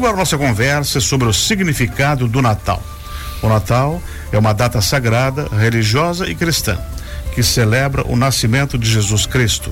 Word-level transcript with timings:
Agora 0.00 0.16
nossa 0.16 0.38
conversa 0.38 0.96
é 0.96 1.00
sobre 1.02 1.28
o 1.28 1.32
significado 1.34 2.26
do 2.26 2.40
Natal. 2.40 2.82
O 3.42 3.48
Natal 3.50 4.02
é 4.32 4.38
uma 4.38 4.54
data 4.54 4.80
sagrada, 4.80 5.46
religiosa 5.54 6.26
e 6.26 6.34
cristã, 6.34 6.78
que 7.34 7.42
celebra 7.42 8.02
o 8.06 8.16
nascimento 8.16 8.78
de 8.78 8.90
Jesus 8.90 9.26
Cristo. 9.26 9.70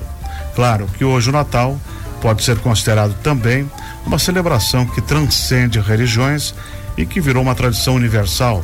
Claro 0.53 0.85
que 0.95 1.03
hoje 1.03 1.29
o 1.29 1.33
Natal 1.33 1.79
pode 2.21 2.43
ser 2.43 2.59
considerado 2.59 3.15
também 3.23 3.67
uma 4.05 4.19
celebração 4.19 4.85
que 4.85 5.01
transcende 5.01 5.79
religiões 5.79 6.53
e 6.95 7.07
que 7.07 7.19
virou 7.19 7.41
uma 7.41 7.55
tradição 7.55 7.95
universal 7.95 8.63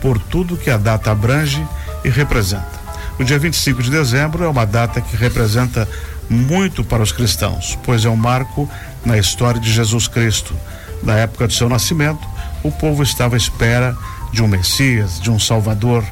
por 0.00 0.18
tudo 0.18 0.56
que 0.56 0.70
a 0.70 0.78
data 0.78 1.10
abrange 1.10 1.62
e 2.02 2.08
representa. 2.08 2.80
O 3.18 3.22
dia 3.22 3.38
25 3.38 3.82
de 3.82 3.90
dezembro 3.90 4.44
é 4.44 4.48
uma 4.48 4.64
data 4.64 4.98
que 5.02 5.14
representa 5.14 5.86
muito 6.30 6.82
para 6.82 7.02
os 7.02 7.12
cristãos, 7.12 7.78
pois 7.84 8.06
é 8.06 8.08
um 8.08 8.16
marco 8.16 8.66
na 9.04 9.18
história 9.18 9.60
de 9.60 9.70
Jesus 9.70 10.08
Cristo. 10.08 10.56
Na 11.02 11.18
época 11.18 11.48
de 11.48 11.54
seu 11.54 11.68
nascimento, 11.68 12.26
o 12.62 12.70
povo 12.70 13.02
estava 13.02 13.34
à 13.34 13.38
espera 13.38 13.96
de 14.32 14.42
um 14.42 14.48
Messias, 14.48 15.20
de 15.20 15.30
um 15.30 15.38
Salvador. 15.38 16.04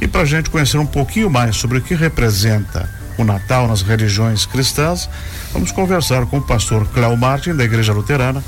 E 0.00 0.08
para 0.08 0.22
a 0.22 0.24
gente 0.26 0.50
conhecer 0.50 0.78
um 0.78 0.86
pouquinho 0.86 1.30
mais 1.30 1.56
sobre 1.56 1.78
o 1.78 1.82
que 1.82 1.94
representa 1.94 2.88
o 3.18 3.24
Natal 3.24 3.66
nas 3.66 3.82
religiões 3.82 4.44
cristãs, 4.44 5.08
vamos 5.52 5.72
conversar 5.72 6.26
com 6.26 6.38
o 6.38 6.42
pastor 6.42 6.86
Cléo 6.88 7.16
Martin, 7.16 7.54
da 7.54 7.64
Igreja 7.64 7.92
Luterana, 7.92 8.42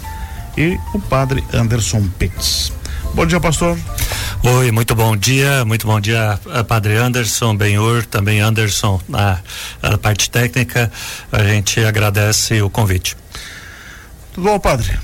e 0.56 0.78
o 0.92 1.00
padre 1.00 1.44
Anderson 1.52 2.06
Pitts. 2.18 2.72
Bom 3.14 3.24
dia, 3.24 3.40
pastor. 3.40 3.78
Oi, 4.42 4.70
muito 4.70 4.94
bom 4.94 5.16
dia, 5.16 5.64
muito 5.64 5.86
bom 5.86 6.00
dia, 6.00 6.38
eh, 6.54 6.62
Padre 6.62 6.96
Anderson, 6.96 7.56
Benhur, 7.56 8.04
também 8.06 8.40
Anderson 8.40 9.00
na, 9.08 9.40
na 9.82 9.98
parte 9.98 10.30
técnica. 10.30 10.90
A 11.32 11.42
gente 11.42 11.80
agradece 11.84 12.62
o 12.62 12.70
convite. 12.70 13.16
Tudo 14.32 14.44
bom, 14.44 14.58
Padre? 14.60 14.96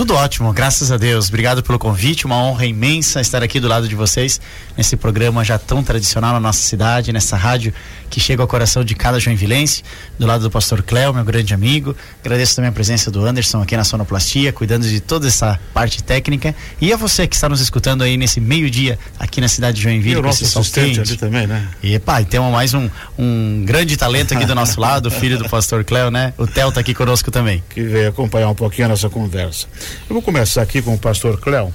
Tudo 0.00 0.14
ótimo, 0.14 0.50
graças 0.50 0.90
a 0.90 0.96
Deus. 0.96 1.28
Obrigado 1.28 1.62
pelo 1.62 1.78
convite, 1.78 2.24
uma 2.24 2.36
honra 2.36 2.64
imensa 2.64 3.20
estar 3.20 3.42
aqui 3.42 3.60
do 3.60 3.68
lado 3.68 3.86
de 3.86 3.94
vocês 3.94 4.40
nesse 4.74 4.96
programa 4.96 5.44
já 5.44 5.58
tão 5.58 5.82
tradicional 5.82 6.32
na 6.32 6.40
nossa 6.40 6.62
cidade, 6.62 7.12
nessa 7.12 7.36
rádio 7.36 7.70
que 8.08 8.18
chega 8.18 8.42
ao 8.42 8.48
coração 8.48 8.82
de 8.82 8.94
cada 8.94 9.20
joinvilense, 9.20 9.84
do 10.18 10.26
lado 10.26 10.42
do 10.42 10.50
pastor 10.50 10.82
Cléo, 10.82 11.12
meu 11.12 11.22
grande 11.22 11.52
amigo. 11.52 11.94
Agradeço 12.24 12.56
também 12.56 12.70
a 12.70 12.72
presença 12.72 13.10
do 13.10 13.24
Anderson 13.24 13.60
aqui 13.60 13.76
na 13.76 13.84
Sonoplastia, 13.84 14.54
cuidando 14.54 14.88
de 14.88 15.00
toda 15.00 15.28
essa 15.28 15.60
parte 15.74 16.02
técnica. 16.02 16.54
E 16.80 16.92
a 16.94 16.96
você 16.96 17.28
que 17.28 17.36
está 17.36 17.48
nos 17.48 17.60
escutando 17.60 18.02
aí 18.02 18.16
nesse 18.16 18.40
meio-dia 18.40 18.98
aqui 19.18 19.38
na 19.40 19.48
cidade 19.48 19.76
de 19.76 19.82
Joinville, 19.82 20.16
e 20.16 20.18
o 20.18 20.22
nosso 20.22 20.44
assistente 20.44 20.98
ali 20.98 21.16
também, 21.16 21.46
né? 21.46 21.68
E 21.82 21.98
pá, 21.98 22.22
e 22.22 22.24
temos 22.24 22.50
mais 22.50 22.72
um, 22.72 22.88
um 23.18 23.64
grande 23.66 23.98
talento 23.98 24.32
aqui 24.32 24.46
do 24.46 24.54
nosso 24.54 24.80
lado, 24.80 25.06
o 25.06 25.10
filho 25.10 25.38
do 25.38 25.48
pastor 25.48 25.84
Cléo, 25.84 26.10
né? 26.10 26.32
O 26.38 26.46
Theo 26.46 26.72
tá 26.72 26.80
aqui 26.80 26.94
conosco 26.94 27.30
também. 27.30 27.62
Que 27.68 27.82
veio 27.82 28.08
acompanhar 28.08 28.48
um 28.48 28.54
pouquinho 28.54 28.86
a 28.86 28.88
nossa 28.88 29.10
conversa. 29.10 29.68
Eu 30.08 30.14
vou 30.14 30.22
começar 30.22 30.62
aqui 30.62 30.80
com 30.82 30.94
o 30.94 30.98
pastor 30.98 31.40
Cléo. 31.40 31.72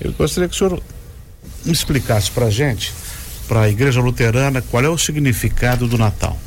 Eu 0.00 0.12
gostaria 0.12 0.48
que 0.48 0.54
o 0.54 0.58
senhor 0.58 0.82
explicasse 1.66 2.30
para 2.30 2.46
a 2.46 2.50
gente, 2.50 2.92
para 3.48 3.62
a 3.62 3.68
Igreja 3.68 4.00
Luterana, 4.00 4.62
qual 4.62 4.84
é 4.84 4.88
o 4.88 4.98
significado 4.98 5.86
do 5.86 5.98
Natal. 5.98 6.38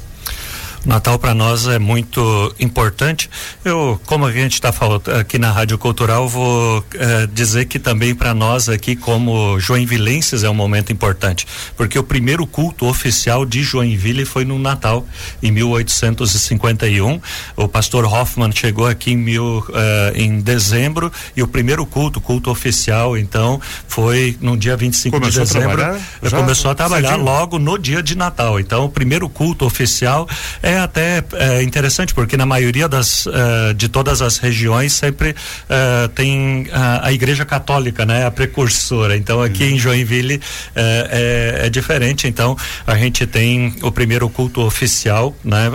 Natal 0.85 1.17
para 1.17 1.33
nós 1.33 1.65
é 1.67 1.79
muito 1.79 2.53
importante. 2.59 3.29
Eu, 3.63 3.99
como 4.05 4.25
a 4.25 4.31
gente 4.31 4.53
está 4.53 4.71
falando 4.71 5.09
aqui 5.13 5.39
na 5.39 5.51
Rádio 5.51 5.77
Cultural, 5.77 6.27
vou 6.27 6.83
eh, 6.95 7.27
dizer 7.31 7.65
que 7.65 7.79
também 7.79 8.13
para 8.13 8.33
nós 8.33 8.67
aqui, 8.67 8.95
como 8.95 9.57
Joinvilenses, 9.59 10.43
é 10.43 10.49
um 10.49 10.53
momento 10.53 10.91
importante, 10.91 11.47
porque 11.77 11.97
o 11.97 12.03
primeiro 12.03 12.45
culto 12.45 12.85
oficial 12.85 13.45
de 13.45 13.63
Joinville 13.63 14.25
foi 14.25 14.43
no 14.43 14.59
Natal, 14.59 15.07
em 15.41 15.51
1851. 15.51 17.21
O 17.55 17.67
pastor 17.67 18.05
Hoffman 18.05 18.51
chegou 18.51 18.85
aqui 18.85 19.11
em, 19.11 19.17
mil, 19.17 19.65
eh, 19.73 20.13
em 20.15 20.41
dezembro 20.41 21.11
e 21.35 21.41
o 21.41 21.47
primeiro 21.47 21.85
culto, 21.85 22.19
culto 22.19 22.51
oficial, 22.51 23.17
então, 23.17 23.61
foi 23.87 24.37
no 24.41 24.57
dia 24.57 24.75
25 24.75 25.17
começou 25.17 25.45
de 25.45 25.53
dezembro. 25.53 25.81
A 25.81 26.29
começou 26.29 26.71
a 26.71 26.75
trabalhar 26.75 27.15
logo 27.15 27.57
no 27.57 27.77
dia 27.77 28.03
de 28.03 28.17
Natal. 28.17 28.59
Então, 28.59 28.85
o 28.85 28.89
primeiro 28.89 29.29
culto 29.29 29.65
oficial 29.65 30.27
é 30.61 30.72
é 30.73 30.79
até 30.79 31.23
é, 31.33 31.63
interessante 31.63 32.13
porque 32.13 32.35
na 32.35 32.45
maioria 32.45 32.87
das 32.87 33.25
uh, 33.25 33.73
de 33.75 33.87
todas 33.87 34.21
as 34.21 34.37
regiões 34.37 34.93
sempre 34.93 35.31
uh, 35.31 36.07
tem 36.09 36.67
a, 36.71 37.07
a, 37.07 37.13
Igreja 37.13 37.45
Católica, 37.45 38.05
né, 38.05 38.25
a 38.25 38.31
precursora. 38.31 39.15
Então 39.15 39.41
aqui 39.41 39.63
uhum. 39.63 39.69
em 39.71 39.79
Joinville 39.79 40.35
uh, 40.35 40.41
é, 40.75 41.61
é, 41.65 41.69
diferente. 41.69 42.27
Então 42.27 42.57
a 42.85 42.95
gente 42.97 43.25
tem 43.27 43.75
o 43.81 43.91
primeiro 43.91 44.27
culto 44.29 44.61
oficial, 44.61 45.35
né, 45.43 45.71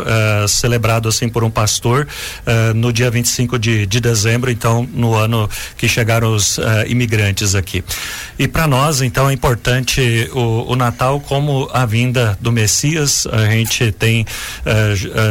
celebrado 0.48 1.08
assim 1.08 1.28
por 1.28 1.44
um 1.44 1.50
pastor 1.50 2.06
no 2.74 2.92
dia 2.92 3.10
25 3.10 3.58
de, 3.58 3.86
de 3.86 4.00
dezembro. 4.00 4.50
Então 4.50 4.88
no 4.92 5.14
ano 5.14 5.48
que 5.76 5.88
chegaram 5.88 6.34
os 6.34 6.58
imigrantes 6.86 7.54
aqui. 7.54 7.84
E 8.38 8.48
para 8.48 8.66
nós 8.66 9.00
então 9.00 9.28
é 9.30 9.32
importante 9.32 10.28
o, 10.32 10.72
o 10.72 10.76
Natal 10.76 11.20
como 11.20 11.68
a 11.72 11.86
vinda 11.86 12.36
do 12.40 12.50
Messias. 12.50 13.26
A 13.26 13.46
gente 13.46 13.92
tem 13.92 14.26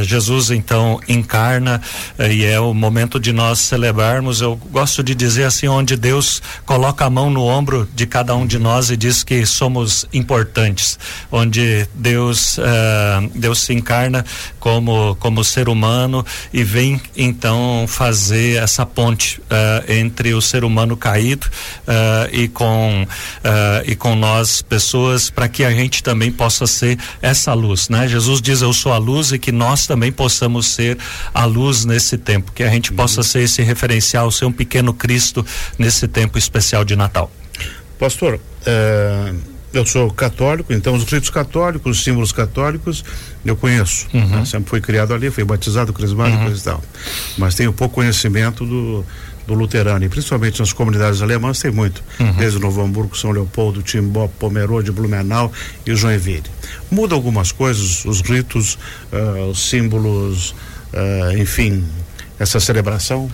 Jesus 0.03 0.51
então 0.51 0.99
encarna 1.07 1.81
uh, 2.17 2.23
e 2.23 2.45
é 2.45 2.59
o 2.59 2.73
momento 2.73 3.19
de 3.19 3.31
nós 3.31 3.59
celebrarmos. 3.59 4.41
Eu 4.41 4.55
gosto 4.55 5.03
de 5.03 5.15
dizer 5.15 5.43
assim, 5.43 5.67
onde 5.67 5.95
Deus 5.95 6.41
coloca 6.65 7.05
a 7.05 7.09
mão 7.09 7.29
no 7.29 7.43
ombro 7.43 7.87
de 7.95 8.05
cada 8.05 8.35
um 8.35 8.45
de 8.45 8.59
nós 8.59 8.89
e 8.89 8.97
diz 8.97 9.23
que 9.23 9.45
somos 9.45 10.05
importantes, 10.13 10.97
onde 11.31 11.87
Deus 11.93 12.57
Deus 13.33 13.59
se 13.59 13.73
encarna 13.73 14.25
como 14.59 15.15
como 15.15 15.43
ser 15.43 15.69
humano 15.69 16.25
e 16.53 16.63
vem 16.63 16.99
então 17.15 17.85
fazer 17.87 18.61
essa 18.61 18.85
ponte 18.85 19.41
entre 19.87 20.33
o 20.33 20.41
ser 20.41 20.63
humano 20.63 20.95
caído 20.95 21.47
e 22.31 22.47
com 22.47 23.07
e 23.85 23.95
com 23.95 24.15
nós 24.15 24.61
pessoas 24.61 25.29
para 25.29 25.47
que 25.47 25.63
a 25.63 25.71
gente 25.71 26.03
também 26.03 26.31
possa 26.31 26.67
ser 26.67 26.97
essa 27.21 27.53
luz, 27.53 27.89
né? 27.89 28.07
Jesus 28.07 28.41
diz 28.41 28.61
eu 28.61 28.73
sou 28.73 28.93
a 28.93 28.97
luz 28.97 29.31
e 29.31 29.39
que 29.39 29.46
nós 29.51 29.87
também 29.87 30.11
possamos 30.11 30.67
ser 30.67 30.97
a 31.33 31.45
luz 31.45 31.85
nesse 31.85 32.17
tempo, 32.17 32.51
que 32.51 32.63
a 32.63 32.69
gente 32.69 32.91
possa 32.91 33.23
ser 33.23 33.41
esse 33.41 33.61
referencial, 33.61 34.31
ser 34.31 34.45
um 34.45 34.51
pequeno 34.51 34.93
Cristo 34.93 35.45
nesse 35.77 36.07
tempo 36.07 36.37
especial 36.37 36.83
de 36.83 36.95
Natal. 36.95 37.31
Pastor, 37.99 38.39
é, 38.65 39.33
eu 39.73 39.85
sou 39.85 40.11
católico, 40.11 40.73
então 40.73 40.95
os 40.95 41.03
ritos 41.03 41.29
católicos, 41.29 41.97
os 41.97 42.03
símbolos 42.03 42.31
católicos, 42.31 43.03
eu 43.45 43.55
conheço. 43.55 44.07
Uhum. 44.13 44.27
Né? 44.27 44.45
Sempre 44.45 44.69
fui 44.69 44.81
criado 44.81 45.13
ali, 45.13 45.29
fui 45.29 45.43
batizado, 45.43 45.93
crismado 45.93 46.35
uhum. 46.35 46.53
e 46.53 46.59
tal. 46.59 46.83
Mas 47.37 47.55
tenho 47.55 47.73
pouco 47.73 47.95
conhecimento 47.95 48.65
do, 48.65 49.05
do 49.47 49.53
luterano, 49.53 50.03
e 50.03 50.09
principalmente 50.09 50.59
nas 50.59 50.73
comunidades 50.73 51.21
alemãs 51.21 51.59
tem 51.59 51.71
muito, 51.71 52.03
uhum. 52.19 52.33
desde 52.33 52.59
Novo 52.59 52.81
Hamburgo, 52.81 53.17
São 53.17 53.31
Leopoldo, 53.31 53.81
Timbó, 53.81 54.27
Pomerode, 54.37 54.91
Blumenau 54.91 55.51
e 55.85 55.95
Joinville. 55.95 56.43
Muda 56.91 57.15
algumas 57.15 57.51
coisas, 57.53 58.03
os 58.03 58.21
ritos, 58.21 58.77
uh, 59.11 59.49
os 59.49 59.69
símbolos, 59.69 60.51
uh, 60.93 61.37
enfim, 61.37 61.83
essa 62.37 62.59
celebração? 62.59 63.31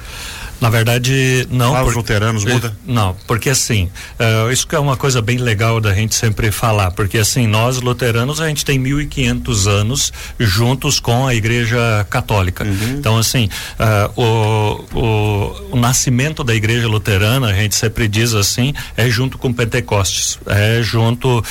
Na 0.63 0.69
verdade, 0.69 1.45
não. 1.51 1.75
Ah, 1.75 1.83
os 1.83 1.93
luteranos 1.93 2.45
muda? 2.45 2.69
Eh, 2.69 2.81
não, 2.85 3.13
porque 3.27 3.49
assim, 3.49 3.89
uh, 4.17 4.49
isso 4.49 4.65
que 4.65 4.73
é 4.73 4.79
uma 4.79 4.95
coisa 4.95 5.21
bem 5.21 5.37
legal 5.37 5.81
da 5.81 5.93
gente 5.93 6.15
sempre 6.15 6.51
falar, 6.51 6.91
porque 6.91 7.17
assim, 7.17 7.45
nós 7.45 7.81
luteranos, 7.81 8.39
a 8.39 8.47
gente 8.47 8.63
tem 8.63 8.81
1.500 8.81 9.67
anos 9.67 10.13
juntos 10.39 11.01
com 11.01 11.27
a 11.27 11.35
Igreja 11.35 12.07
Católica. 12.09 12.63
Uhum. 12.63 12.95
Então, 12.97 13.17
assim, 13.17 13.49
uh, 13.77 14.21
o, 14.21 14.97
o, 14.97 15.71
o, 15.73 15.75
nascimento 15.75 16.45
da 16.45 16.55
Igreja 16.55 16.87
Luterana, 16.87 17.47
a 17.47 17.53
gente 17.53 17.75
sempre 17.75 18.07
diz 18.07 18.33
assim, 18.33 18.73
é 18.95 19.09
junto 19.09 19.37
com 19.37 19.51
Pentecostes, 19.51 20.39
é 20.45 20.81
junto 20.81 21.39
uh, 21.39 21.43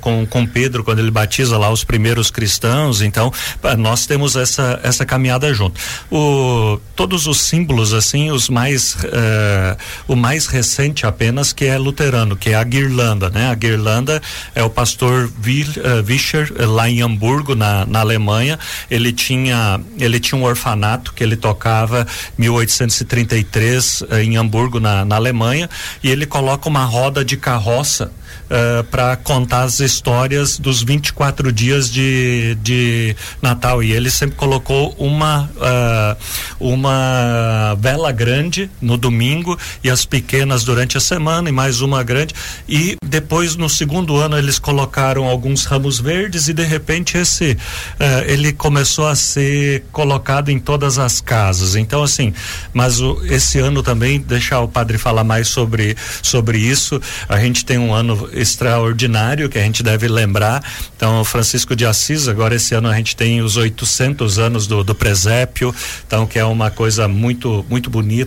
com, 0.00 0.26
com 0.26 0.44
Pedro, 0.44 0.82
quando 0.82 0.98
ele 0.98 1.12
batiza 1.12 1.56
lá 1.56 1.70
os 1.70 1.84
primeiros 1.84 2.28
cristãos. 2.28 3.02
Então, 3.02 3.32
nós 3.78 4.04
temos 4.04 4.34
essa, 4.34 4.80
essa 4.82 5.06
caminhada 5.06 5.54
junto. 5.54 5.80
O, 6.10 6.80
todos 6.96 7.28
os 7.28 7.40
símbolos, 7.40 7.94
assim, 7.94 8.32
os 8.32 8.47
mais 8.48 8.94
uh, 8.94 9.76
o 10.06 10.16
mais 10.16 10.46
recente 10.46 11.06
apenas 11.06 11.52
que 11.52 11.64
é 11.64 11.76
luterano, 11.78 12.36
que 12.36 12.50
é 12.50 12.54
a 12.54 12.64
guirlanda, 12.64 13.30
né? 13.30 13.50
A 13.50 13.54
guirlanda 13.54 14.20
é 14.54 14.62
o 14.62 14.70
pastor 14.70 15.26
uh, 15.26 16.04
Wischer 16.06 16.52
uh, 16.52 16.66
lá 16.66 16.88
em 16.88 17.02
Hamburgo 17.02 17.54
na, 17.54 17.84
na 17.86 18.00
Alemanha. 18.00 18.58
Ele 18.90 19.12
tinha 19.12 19.80
ele 19.98 20.20
tinha 20.20 20.38
um 20.38 20.44
orfanato 20.44 21.12
que 21.12 21.22
ele 21.22 21.36
tocava 21.36 22.06
1833 22.36 24.04
em 24.22 24.36
Hamburgo 24.36 24.80
na, 24.80 25.04
na 25.04 25.16
Alemanha 25.16 25.68
e 26.02 26.10
ele 26.10 26.26
coloca 26.26 26.68
uma 26.68 26.84
roda 26.84 27.24
de 27.24 27.36
carroça 27.36 28.12
uh, 28.48 28.84
para 28.84 29.16
contar 29.16 29.62
as 29.62 29.80
histórias 29.80 30.58
dos 30.58 30.82
24 30.82 31.52
dias 31.52 31.90
de, 31.90 32.56
de 32.62 33.16
Natal 33.40 33.82
e 33.82 33.92
ele 33.92 34.10
sempre 34.10 34.36
colocou 34.36 34.94
uma 34.98 35.50
uh, 35.56 36.16
uma 36.60 37.76
vela 37.78 38.12
grande 38.12 38.27
grande 38.28 38.70
no 38.78 38.98
domingo 38.98 39.58
e 39.82 39.88
as 39.88 40.04
pequenas 40.04 40.62
durante 40.62 40.98
a 40.98 41.00
semana 41.00 41.48
e 41.48 41.52
mais 41.52 41.80
uma 41.80 42.02
grande 42.02 42.34
e 42.68 42.96
depois 43.02 43.56
no 43.56 43.70
segundo 43.70 44.16
ano 44.16 44.36
eles 44.36 44.58
colocaram 44.58 45.24
alguns 45.24 45.64
ramos 45.64 45.98
verdes 45.98 46.46
e 46.46 46.52
de 46.52 46.62
repente 46.62 47.16
esse 47.16 47.52
uh, 47.52 48.24
ele 48.26 48.52
começou 48.52 49.08
a 49.08 49.16
ser 49.16 49.84
colocado 49.90 50.50
em 50.50 50.58
todas 50.58 50.98
as 50.98 51.22
casas. 51.22 51.74
Então 51.74 52.02
assim, 52.02 52.34
mas 52.74 53.00
o, 53.00 53.18
esse 53.24 53.58
ano 53.60 53.82
também 53.82 54.20
deixar 54.20 54.60
o 54.60 54.68
padre 54.68 54.98
falar 54.98 55.24
mais 55.24 55.48
sobre 55.48 55.96
sobre 56.20 56.58
isso. 56.58 57.00
A 57.30 57.38
gente 57.38 57.64
tem 57.64 57.78
um 57.78 57.94
ano 57.94 58.28
extraordinário 58.34 59.48
que 59.48 59.58
a 59.58 59.62
gente 59.62 59.82
deve 59.82 60.06
lembrar. 60.06 60.62
Então 60.94 61.24
Francisco 61.24 61.74
de 61.74 61.86
Assis 61.86 62.28
agora 62.28 62.56
esse 62.56 62.74
ano 62.74 62.88
a 62.88 62.94
gente 62.94 63.16
tem 63.16 63.40
os 63.40 63.56
800 63.56 64.38
anos 64.38 64.66
do, 64.66 64.84
do 64.84 64.94
presépio, 64.94 65.74
então 66.06 66.26
que 66.26 66.38
é 66.38 66.44
uma 66.44 66.70
coisa 66.70 67.08
muito 67.08 67.64
muito 67.70 67.88
bonita, 67.88 68.17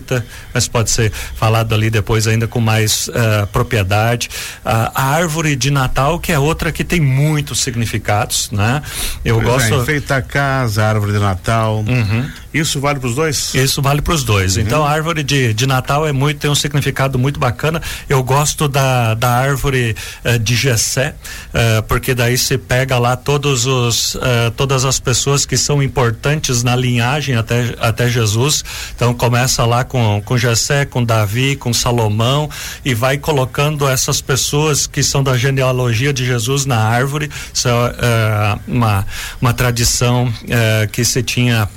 mas 0.52 0.68
pode 0.68 0.90
ser 0.90 1.12
falado 1.34 1.74
ali 1.74 1.90
depois 1.90 2.26
ainda 2.26 2.46
com 2.46 2.60
mais 2.60 3.08
uh, 3.08 3.46
propriedade. 3.52 4.28
Uh, 4.64 4.90
a 4.94 5.04
árvore 5.14 5.56
de 5.56 5.70
Natal 5.70 6.18
que 6.18 6.32
é 6.32 6.38
outra 6.38 6.72
que 6.72 6.84
tem 6.84 7.00
muitos 7.00 7.60
significados, 7.60 8.50
né? 8.50 8.82
Eu 9.24 9.36
pois 9.36 9.46
gosto. 9.48 9.74
É, 9.74 9.78
enfeitar 9.78 10.18
a 10.18 10.22
casa, 10.22 10.84
árvore 10.84 11.12
de 11.12 11.18
Natal. 11.18 11.84
Uhum. 11.86 12.30
Isso 12.52 12.80
vale 12.80 13.00
para 13.00 13.08
os 13.08 13.14
dois? 13.14 13.54
Isso 13.54 13.80
vale 13.80 14.02
para 14.02 14.14
os 14.14 14.24
dois. 14.24 14.56
Uhum. 14.56 14.62
Então 14.62 14.84
a 14.84 14.90
árvore 14.90 15.22
de, 15.22 15.54
de 15.54 15.66
Natal 15.66 16.06
é 16.06 16.12
muito 16.12 16.38
tem 16.38 16.50
um 16.50 16.54
significado 16.54 17.18
muito 17.18 17.40
bacana. 17.40 17.80
Eu 18.08 18.22
gosto 18.22 18.68
da, 18.68 19.14
da 19.14 19.30
árvore 19.30 19.96
uh, 20.24 20.38
de 20.38 20.54
Gessé, 20.54 21.14
uh, 21.48 21.82
porque 21.84 22.14
daí 22.14 22.36
se 22.36 22.58
pega 22.58 22.98
lá 22.98 23.16
todos 23.16 23.66
os 23.66 24.16
todas 24.56 24.84
as 24.84 25.00
pessoas 25.00 25.46
que 25.46 25.56
são 25.56 25.82
importantes 25.82 26.62
na 26.62 26.76
linhagem 26.76 27.36
até 27.36 27.74
até 27.80 28.08
Jesus. 28.08 28.64
Então 28.94 29.14
começa 29.14 29.64
lá 29.64 29.81
com 29.84 30.22
com 30.24 30.36
Gessé, 30.36 30.84
com 30.84 31.04
Davi, 31.04 31.56
com 31.56 31.72
Salomão 31.72 32.48
e 32.84 32.94
vai 32.94 33.18
colocando 33.18 33.88
essas 33.88 34.20
pessoas 34.20 34.86
que 34.86 35.02
são 35.02 35.22
da 35.22 35.36
genealogia 35.36 36.12
de 36.12 36.24
Jesus 36.24 36.66
na 36.66 36.78
árvore. 36.78 37.30
Isso 37.52 37.68
é 37.68 38.58
uma 38.66 39.06
uma 39.40 39.52
tradição 39.52 40.32
que 40.92 41.04
se 41.04 41.22
tinha 41.22 41.68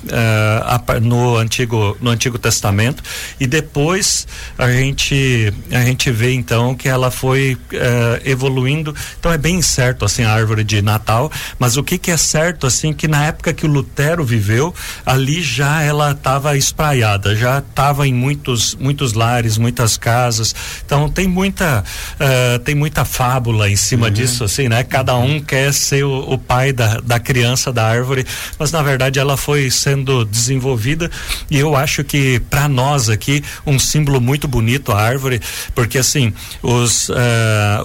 no 1.02 1.36
antigo 1.36 1.96
no 2.00 2.10
antigo 2.10 2.38
testamento 2.38 3.02
e 3.40 3.46
depois 3.46 4.26
a 4.58 4.70
gente 4.70 5.52
a 5.70 5.80
gente 5.80 6.10
vê 6.10 6.32
então 6.32 6.74
que 6.74 6.88
ela 6.88 7.10
foi 7.10 7.54
uh, 7.54 8.20
evoluindo 8.24 8.94
então 9.18 9.32
é 9.32 9.38
bem 9.38 9.62
certo 9.62 10.04
assim 10.04 10.24
a 10.24 10.32
árvore 10.32 10.64
de 10.64 10.82
Natal 10.82 11.30
mas 11.58 11.76
o 11.76 11.82
que 11.82 11.98
que 11.98 12.10
é 12.10 12.16
certo 12.16 12.66
assim 12.66 12.92
que 12.92 13.08
na 13.08 13.24
época 13.24 13.52
que 13.52 13.66
o 13.66 13.68
Lutero 13.68 14.24
viveu 14.24 14.74
ali 15.04 15.42
já 15.42 15.82
ela 15.82 16.12
estava 16.12 16.56
espraiada 16.56 17.34
já 17.36 17.58
estava 17.58 17.95
em 18.04 18.12
muitos 18.12 18.74
muitos 18.74 19.12
lares 19.12 19.56
muitas 19.56 19.96
casas 19.96 20.54
então 20.84 21.08
tem 21.08 21.28
muita 21.28 21.84
uh, 22.14 22.58
tem 22.60 22.74
muita 22.74 23.04
fábula 23.04 23.70
em 23.70 23.76
cima 23.76 24.08
uhum. 24.08 24.12
disso 24.12 24.44
assim 24.44 24.68
né 24.68 24.82
cada 24.82 25.14
um 25.16 25.40
quer 25.40 25.72
ser 25.72 26.04
o, 26.04 26.32
o 26.32 26.38
pai 26.38 26.72
da, 26.72 27.00
da 27.00 27.20
criança 27.20 27.72
da 27.72 27.86
árvore 27.86 28.26
mas 28.58 28.72
na 28.72 28.82
verdade 28.82 29.18
ela 29.18 29.36
foi 29.36 29.70
sendo 29.70 30.24
desenvolvida 30.24 31.10
e 31.50 31.58
eu 31.58 31.76
acho 31.76 32.02
que 32.02 32.40
para 32.50 32.68
nós 32.68 33.08
aqui 33.08 33.42
um 33.66 33.78
símbolo 33.78 34.20
muito 34.20 34.48
bonito 34.48 34.92
a 34.92 35.00
árvore, 35.00 35.40
porque 35.74 35.98
assim 35.98 36.32
os 36.62 37.08
uh, 37.08 37.14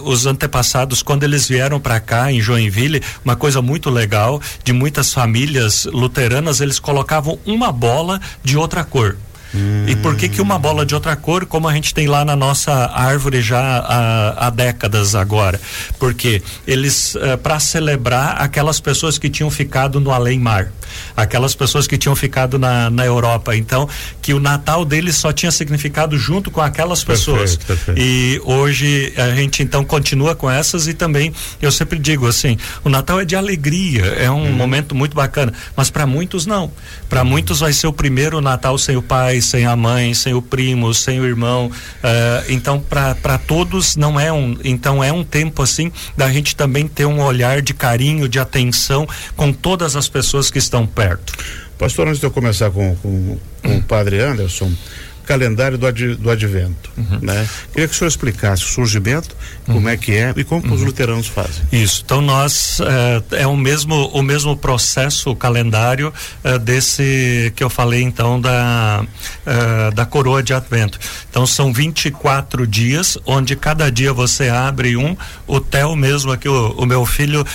os 0.04 0.26
antepassados 0.26 1.02
quando 1.04 1.24
eles 1.24 1.48
vieram 1.48 1.80
para 1.80 2.00
cá 2.00 2.32
em 2.32 2.42
Joinville, 2.42 3.02
uma 3.24 3.36
coisa 3.36 3.62
muito 3.62 3.90
legal 3.90 4.42
de 4.64 4.74
muitas 4.74 5.14
famílias 5.14 5.86
luteranas 5.86 6.62
eles 6.62 6.80
colocavam 6.80 7.40
uma 7.46 7.72
bola 7.72 8.20
de 8.44 8.58
outra 8.58 8.84
cor. 8.84 9.18
Hum. 9.54 9.86
E 9.88 9.96
por 9.98 10.16
que 10.16 10.30
que 10.30 10.42
uma 10.42 10.58
bola 10.58 10.86
de 10.86 10.96
outra 10.96 11.16
cor, 11.16 11.46
como 11.46 11.68
a 11.68 11.74
gente 11.74 11.94
tem 11.94 12.08
lá 12.08 12.24
na 12.24 12.36
nossa 12.36 12.72
árvore 12.72 13.42
já 13.42 13.60
há, 13.60 14.48
há 14.48 14.50
décadas 14.50 15.16
agora? 15.16 15.60
Porque 16.00 16.42
eles, 16.66 17.16
uh, 17.16 17.38
para 17.42 17.60
celebrar 17.60 18.42
aquelas 18.42 18.80
pessoas 18.80 19.18
que 19.18 19.30
tinham 19.30 19.50
ficado 19.50 20.00
no 20.00 20.12
além-mar, 20.12 20.72
aquelas 21.16 21.56
pessoas 21.56 21.88
que 21.88 21.98
tinham 21.98 22.16
ficado 22.16 22.58
na, 22.58 22.90
na 22.90 23.06
Europa. 23.06 23.56
Então, 23.56 23.88
que 24.22 24.34
o 24.34 24.40
Natal 24.40 24.86
deles 24.86 25.16
só 25.16 25.32
tinha 25.32 25.52
significado 25.52 26.18
junto 26.18 26.52
com 26.52 26.62
aquelas 26.62 27.04
pessoas. 27.04 27.56
Perfeito, 27.56 27.86
perfeito. 27.86 28.02
E 28.02 28.42
hoje 28.44 29.14
a 29.18 29.36
gente 29.36 29.64
então 29.64 29.84
continua 29.84 30.36
com 30.36 30.50
essas 30.50 30.88
e 30.88 30.94
também 30.94 31.34
eu 31.62 31.72
sempre 31.72 32.00
digo 32.00 32.28
assim, 32.28 32.58
o 32.84 32.90
Natal 32.90 33.20
é 33.20 33.26
de 33.26 33.36
alegria, 33.36 34.06
é 34.06 34.30
um 34.30 34.46
hum. 34.46 34.52
momento 34.52 34.96
muito 34.96 35.16
bacana, 35.16 35.54
mas 35.76 35.90
para 35.90 36.06
muitos 36.06 36.46
não. 36.46 36.72
Para 37.10 37.24
muitos 37.24 37.60
vai 37.60 37.74
ser 37.74 37.88
o 37.88 37.94
primeiro 37.94 38.42
Natal 38.42 38.78
sem 38.78 38.96
o 38.96 39.02
pai, 39.02 39.41
sem 39.42 39.66
a 39.66 39.76
mãe, 39.76 40.14
sem 40.14 40.34
o 40.34 40.42
primo, 40.42 40.94
sem 40.94 41.20
o 41.20 41.26
irmão. 41.26 41.68
Uh, 41.68 42.52
então, 42.52 42.80
para 42.80 43.38
todos 43.38 43.96
não 43.96 44.20
é 44.20 44.32
um. 44.32 44.58
Então 44.64 45.04
é 45.04 45.12
um 45.12 45.24
tempo 45.24 45.62
assim 45.62 45.92
da 46.16 46.32
gente 46.32 46.56
também 46.56 46.88
ter 46.88 47.06
um 47.06 47.22
olhar 47.22 47.62
de 47.62 47.74
carinho, 47.74 48.28
de 48.28 48.40
atenção 48.40 49.08
com 49.36 49.52
todas 49.52 49.96
as 49.96 50.08
pessoas 50.08 50.52
que 50.52 50.60
estão 50.60 50.86
perto. 50.86 51.34
Pastor, 51.78 52.08
antes 52.08 52.20
de 52.20 52.28
eu 52.28 52.32
começar 52.32 52.70
com, 52.70 52.96
com, 52.98 53.40
com 53.64 53.78
o 53.78 53.82
padre 53.82 54.20
Anderson, 54.20 54.72
calendário 55.32 55.78
do, 55.78 55.88
ad, 55.88 56.16
do 56.16 56.30
advento, 56.30 56.92
uhum. 56.98 57.20
né? 57.22 57.48
Queria 57.72 57.88
que 57.88 57.96
o 57.96 57.98
senhor 57.98 58.10
explicasse 58.10 58.64
o 58.64 58.68
surgimento, 58.68 59.34
uhum. 59.66 59.76
como 59.76 59.88
é 59.88 59.96
que 59.96 60.12
é 60.12 60.34
e 60.36 60.44
como 60.44 60.68
uhum. 60.68 60.74
os 60.74 60.82
luteranos 60.82 61.28
fazem. 61.28 61.64
Isso. 61.72 62.02
Então 62.04 62.22
nós 62.22 62.82
é, 63.32 63.44
é 63.44 63.48
o 63.48 63.56
mesmo 63.56 64.08
o 64.08 64.22
mesmo 64.22 64.58
processo, 64.58 65.32
o 65.32 65.36
calendário 65.36 66.14
é, 66.44 66.60
desse 66.60 67.54
que 67.56 67.64
eu 67.64 67.70
falei 67.70 68.02
então 68.02 68.42
da 68.42 69.06
é, 69.46 69.92
da 69.92 70.06
coroa 70.06 70.44
de 70.44 70.54
advento. 70.54 71.00
Então 71.30 71.48
são 71.48 71.72
24 71.72 72.68
dias, 72.68 73.18
onde 73.26 73.56
cada 73.56 73.90
dia 73.90 74.12
você 74.12 74.50
abre 74.50 74.98
um. 74.98 75.16
O 75.48 75.62
Theo 75.62 75.96
mesmo 75.96 76.34
aqui, 76.34 76.50
o, 76.50 76.72
o 76.72 76.86
meu 76.86 77.06
filho 77.06 77.46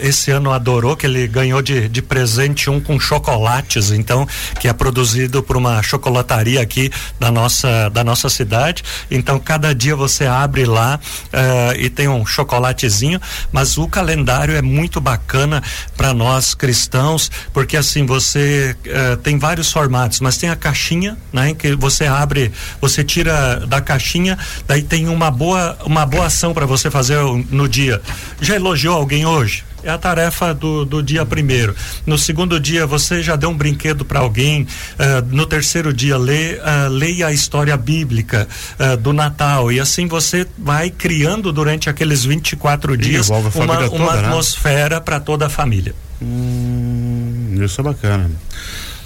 esse 0.00 0.30
ano 0.30 0.50
adorou 0.50 0.96
que 0.96 1.06
ele 1.06 1.26
ganhou 1.26 1.60
de, 1.60 1.88
de 1.88 2.00
presente 2.00 2.70
um 2.70 2.80
com 2.80 2.98
chocolates, 2.98 3.90
então 3.90 4.26
que 4.58 4.66
é 4.66 4.72
produzido 4.72 5.42
por 5.42 5.56
uma 5.56 5.82
chocolataria 5.82 6.62
aqui 6.62 6.90
da 7.18 7.30
nossa 7.30 7.88
da 7.90 8.04
nossa 8.04 8.28
cidade. 8.28 8.82
Então 9.10 9.38
cada 9.38 9.74
dia 9.74 9.94
você 9.96 10.26
abre 10.26 10.64
lá 10.64 10.98
uh, 11.26 11.78
e 11.78 11.90
tem 11.90 12.08
um 12.08 12.24
chocolatezinho, 12.24 13.20
mas 13.52 13.76
o 13.78 13.88
calendário 13.88 14.54
é 14.54 14.62
muito 14.62 15.00
bacana 15.00 15.62
para 15.96 16.12
nós 16.14 16.54
cristãos, 16.54 17.30
porque 17.52 17.76
assim 17.76 18.06
você 18.06 18.76
uh, 18.86 19.16
tem 19.18 19.38
vários 19.38 19.72
formatos, 19.72 20.20
mas 20.20 20.36
tem 20.36 20.50
a 20.50 20.56
caixinha, 20.56 21.16
né, 21.32 21.54
que 21.54 21.74
você 21.74 22.06
abre, 22.06 22.52
você 22.80 23.04
tira 23.04 23.66
da 23.66 23.80
caixinha, 23.80 24.38
daí 24.66 24.82
tem 24.82 25.08
uma 25.08 25.30
boa 25.30 25.76
uma 25.84 26.06
boa 26.06 26.26
ação 26.26 26.52
para 26.54 26.66
você 26.66 26.90
fazer 26.90 27.18
no 27.50 27.68
dia. 27.68 28.00
Já 28.40 28.56
elogiou 28.56 28.96
alguém 28.96 29.26
hoje? 29.26 29.67
É 29.82 29.90
a 29.90 29.98
tarefa 29.98 30.54
do, 30.54 30.84
do 30.84 31.02
dia 31.02 31.24
primeiro. 31.24 31.74
No 32.06 32.18
segundo 32.18 32.58
dia, 32.58 32.86
você 32.86 33.22
já 33.22 33.36
deu 33.36 33.50
um 33.50 33.56
brinquedo 33.56 34.04
para 34.04 34.20
alguém. 34.20 34.62
Uh, 34.62 35.34
no 35.34 35.46
terceiro 35.46 35.92
dia, 35.92 36.16
lê, 36.16 36.54
uh, 36.54 36.88
leia 36.90 37.28
a 37.28 37.32
história 37.32 37.76
bíblica 37.76 38.48
uh, 38.78 38.96
do 38.96 39.12
Natal. 39.12 39.70
E 39.70 39.80
assim 39.80 40.06
você 40.06 40.46
vai 40.56 40.90
criando 40.90 41.52
durante 41.52 41.88
aqueles 41.88 42.24
24 42.24 42.96
dias 42.96 43.28
uma, 43.28 43.50
toda, 43.50 43.90
uma 43.90 44.16
né? 44.16 44.26
atmosfera 44.26 45.00
para 45.00 45.20
toda 45.20 45.46
a 45.46 45.48
família. 45.48 45.94
Hum, 46.20 47.60
isso 47.62 47.80
é 47.80 47.84
bacana. 47.84 48.30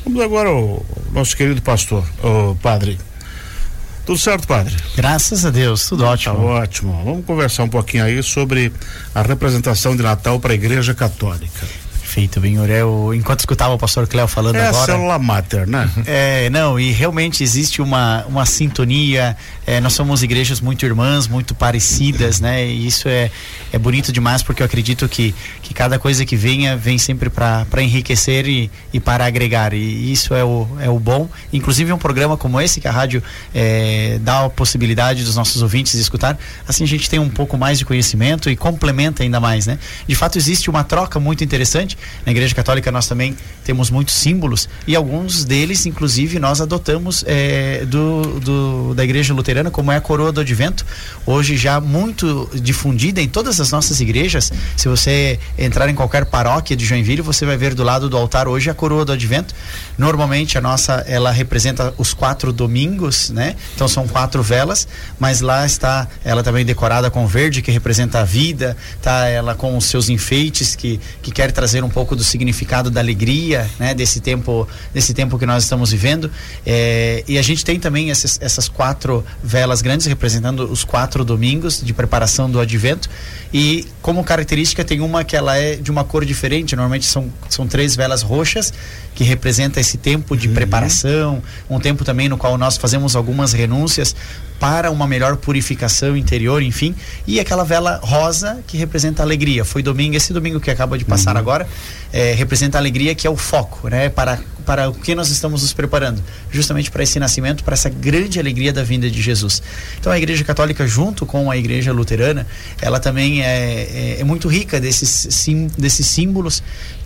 Vamos 0.05 0.21
agora 0.21 0.49
ao 0.49 0.85
nosso 1.13 1.37
querido 1.37 1.63
pastor, 1.63 2.05
o 2.23 2.57
padre. 2.57 2.99
Tudo 4.05 4.19
certo, 4.19 4.47
padre? 4.49 4.75
Graças 4.97 5.45
a 5.45 5.51
Deus, 5.51 5.87
tudo 5.87 6.05
ótimo. 6.05 6.35
Tá 6.35 6.41
ótimo. 6.43 7.03
Vamos 7.05 7.25
conversar 7.25 7.65
um 7.65 7.69
pouquinho 7.69 8.05
aí 8.05 8.23
sobre 8.23 8.73
a 9.15 9.23
representação 9.23 9.97
de 9.97 10.03
Natal 10.03 10.41
para 10.41 10.53
a 10.53 10.55
Igreja 10.55 10.93
Católica. 10.93 11.67
Perfeito, 12.13 12.41
Benhur. 12.41 12.69
Eu, 12.69 13.15
enquanto 13.15 13.41
escutava 13.41 13.73
o 13.73 13.79
pastor 13.79 14.07
Cléo 14.07 14.29
falando 14.29 14.57
é 14.57 14.69
agora. 14.69 14.83
É 14.83 14.95
célula 14.95 15.19
mater, 15.19 15.67
né? 15.67 15.89
É, 16.05 16.51
não, 16.51 16.79
e 16.79 16.93
realmente 16.93 17.43
existe 17.43 17.81
uma, 17.81 18.23
uma 18.27 18.45
sintonia. 18.45 19.35
É, 19.67 19.81
nós 19.81 19.95
somos 19.95 20.23
igrejas 20.23 20.61
muito 20.61 20.85
irmãs, 20.85 21.27
muito 21.27 21.55
parecidas, 21.55 22.39
né? 22.39 22.67
E 22.67 22.87
isso 22.87 23.09
é, 23.09 23.31
é 23.73 23.79
bonito 23.79 24.13
demais 24.13 24.43
porque 24.43 24.61
eu 24.61 24.67
acredito 24.67 25.09
que, 25.09 25.35
que 25.63 25.73
cada 25.73 25.99
coisa 25.99 26.27
que 26.27 26.37
venha 26.37 26.77
vem 26.77 26.99
sempre 26.99 27.31
para 27.31 27.83
enriquecer 27.83 28.47
e, 28.47 28.71
e 28.93 29.01
para 29.01 29.25
agregar. 29.25 29.73
E 29.73 30.13
isso 30.13 30.35
é 30.35 30.45
o, 30.45 30.69
é 30.81 30.91
o 30.91 30.99
bom. 30.99 31.31
Inclusive 31.51 31.95
um 31.95 31.99
programa 31.99 32.37
como 32.37 32.61
esse, 32.61 32.79
que 32.79 32.89
a 32.89 32.93
rádio 32.93 33.23
é, 33.55 34.19
dá 34.21 34.45
a 34.45 34.51
possibilidade 34.51 35.25
dos 35.25 35.35
nossos 35.35 35.63
ouvintes 35.63 35.95
escutar, 35.95 36.39
assim 36.69 36.85
a 36.85 36.89
gente 36.89 37.09
tem 37.09 37.19
um 37.19 37.31
pouco 37.31 37.57
mais 37.57 37.79
de 37.79 37.87
conhecimento 37.87 38.51
e 38.51 38.57
complementa 38.57 39.23
ainda 39.23 39.41
mais, 39.41 39.67
né? 39.67 39.79
De 40.07 40.15
fato, 40.15 40.37
existe 40.37 40.69
uma 40.69 40.85
troca 40.85 41.19
muito 41.19 41.43
interessante 41.43 41.97
Na 42.25 42.33
Igreja 42.33 42.55
Católica 42.55 42.91
nós 42.93 43.07
também 43.07 43.37
temos 43.65 43.91
muitos 43.91 44.15
símbolos 44.15 44.69
e 44.87 44.97
alguns 44.97 45.45
deles, 45.45 45.87
inclusive, 45.87 46.39
nós 46.39 46.61
adotamos 46.61 47.25
é, 47.27 47.85
do, 47.87 48.41
do, 48.41 48.95
da 48.95 49.05
Igreja 49.05 49.33
Luterana, 49.35 49.71
como 49.71 49.93
é 49.93 49.97
a 49.97 50.01
coroa 50.01 50.33
do 50.33 50.41
Advento, 50.41 50.85
hoje 51.27 51.57
já 51.57 51.81
muito 51.81 52.51
difundida 52.55 53.21
em 53.21 53.29
todas 53.29 53.61
as 53.61 53.71
nossas 53.71 54.01
igrejas. 54.01 54.53
Se 54.77 54.89
você 54.89 55.39
entrar 55.59 55.89
em 55.89 55.95
qualquer 55.95 56.27
paróquia 56.27 56.77
de 56.77 56.85
Joinville, 56.85 57.23
você 57.23 57.47
vai 57.47 57.57
ver 57.57 57.75
do 57.75 57.83
lado 57.83 58.09
do 58.09 58.17
altar 58.17 58.49
hoje 58.49 58.71
a 58.71 58.75
coroa 58.75 59.05
do 59.05 59.13
Advento. 59.13 59.55
Normalmente 59.97 60.59
a 60.59 60.61
nossa 60.61 61.05
ela 61.07 61.31
representa 61.31 61.95
os 61.99 62.15
quatro 62.15 62.53
domingos, 62.53 63.31
né? 63.31 63.57
Então 63.75 63.87
são 63.87 64.09
quatro 64.09 64.43
velas, 64.43 64.89
mas 65.19 65.41
lá 65.41 65.65
está 65.65 66.09
ela 66.25 66.43
também 66.43 66.65
decorada 66.65 67.11
com 67.11 67.27
verde 67.27 67.63
que 67.63 67.71
representa 67.71 68.21
a 68.21 68.25
vida, 68.25 68.77
tá 69.01 69.27
ela 69.27 69.55
com 69.55 69.77
os 69.77 69.85
seus 69.85 70.09
enfeites 70.09 70.75
que 70.75 71.01
que 71.23 71.31
quer 71.31 71.53
trazer 71.53 71.85
um 71.85 71.89
pouco 71.93 72.17
do 72.17 72.25
significado 72.25 72.91
da 72.91 73.01
alegria, 73.01 73.69
né? 73.79 73.95
Desse 73.95 74.21
tempo 74.21 74.67
desse 74.93 75.15
tempo 75.15 75.39
que 75.39 75.47
nós 75.47 75.65
estamos 75.65 75.93
vivendo. 75.93 76.31
É, 76.67 77.23
e 77.29 77.39
a 77.39 77.43
gente 77.43 77.65
tem 77.65 77.79
também 77.79 78.11
essas, 78.11 78.39
essas 78.41 78.69
quatro 78.69 79.25
velas 79.43 79.83
grandes 79.83 80.07
representando 80.07 80.61
os 80.71 80.85
quatro 80.85 81.25
domingos 81.25 81.81
de 81.83 81.93
preparação 81.93 82.51
do 82.51 82.59
Advento 82.59 83.09
e 83.53 83.87
como 84.01 84.25
característica 84.25 84.85
tem 84.85 85.01
uma 85.01 85.23
que 85.23 85.37
ela 85.37 85.57
é 85.57 85.77
de 85.77 85.91
uma 85.91 86.05
cor 86.05 86.25
diferente. 86.25 86.75
Normalmente 86.75 87.07
são 87.07 87.31
são 87.49 87.67
três 87.67 87.95
velas 87.95 88.23
roxas 88.23 88.73
que 89.15 89.25
representa 89.25 89.79
esse 89.79 89.99
tempo 89.99 90.37
de 90.37 90.49
uhum. 90.49 90.55
preparação, 90.55 91.43
um 91.69 91.79
tempo 91.79 92.05
também 92.05 92.29
no 92.29 92.39
qual 92.39 92.57
nós 92.57 92.77
fazemos 92.77 93.15
algumas 93.15 93.53
renúncias 93.53 94.17
para 94.63 94.93
uma 94.93 95.09
melhor 95.09 95.39
purificação 95.39 96.17
interior, 96.17 96.63
enfim, 96.63 96.95
e 97.27 97.41
aquela 97.41 97.65
vela 97.65 97.99
rosa 98.01 98.63
que 98.65 98.77
representa 98.77 99.21
alegria. 99.21 99.65
Foi 99.65 99.83
domingo, 99.83 100.15
esse 100.15 100.33
domingo 100.33 100.61
que 100.61 100.71
acaba 100.71 100.97
de 100.97 101.05
passar 101.05 101.35
uhum. 101.35 101.41
agora, 101.41 101.67
é, 102.13 102.33
representa 102.33 102.79
a 102.79 102.81
alegria 102.81 103.13
que 103.13 103.27
é 103.27 103.31
o 103.31 103.37
foco, 103.37 103.89
né? 103.89 104.09
Para 104.09 104.39
para 104.63 104.89
o 104.89 104.95
que 104.95 105.13
nós 105.15 105.29
estamos 105.29 105.63
nos 105.63 105.73
preparando? 105.73 106.23
Justamente 106.51 106.91
para 106.91 107.03
esse 107.03 107.19
nascimento, 107.19 107.65
para 107.65 107.75
essa 107.75 107.89
grande 107.89 108.39
alegria 108.39 108.73
da 108.73 108.85
vinda 108.85 109.11
de 109.11 109.21
Jesus. 109.21 109.61
Então 109.99 110.13
a 110.13 110.17
Igreja 110.17 110.45
Católica, 110.45 110.87
junto 110.87 111.27
com 111.27 111.51
a 111.51 111.57
Igreja 111.57 111.93
Luterana, 111.93 112.47
ela 112.81 113.01
também 113.01 113.43
é, 113.43 113.47
é, 113.47 114.21
é 114.21 114.25
muito 114.25 114.47
rica 114.47 114.81
desses, 114.81 115.27
sim, 115.35 115.69
desses 115.77 116.07
símbolos 116.07 116.63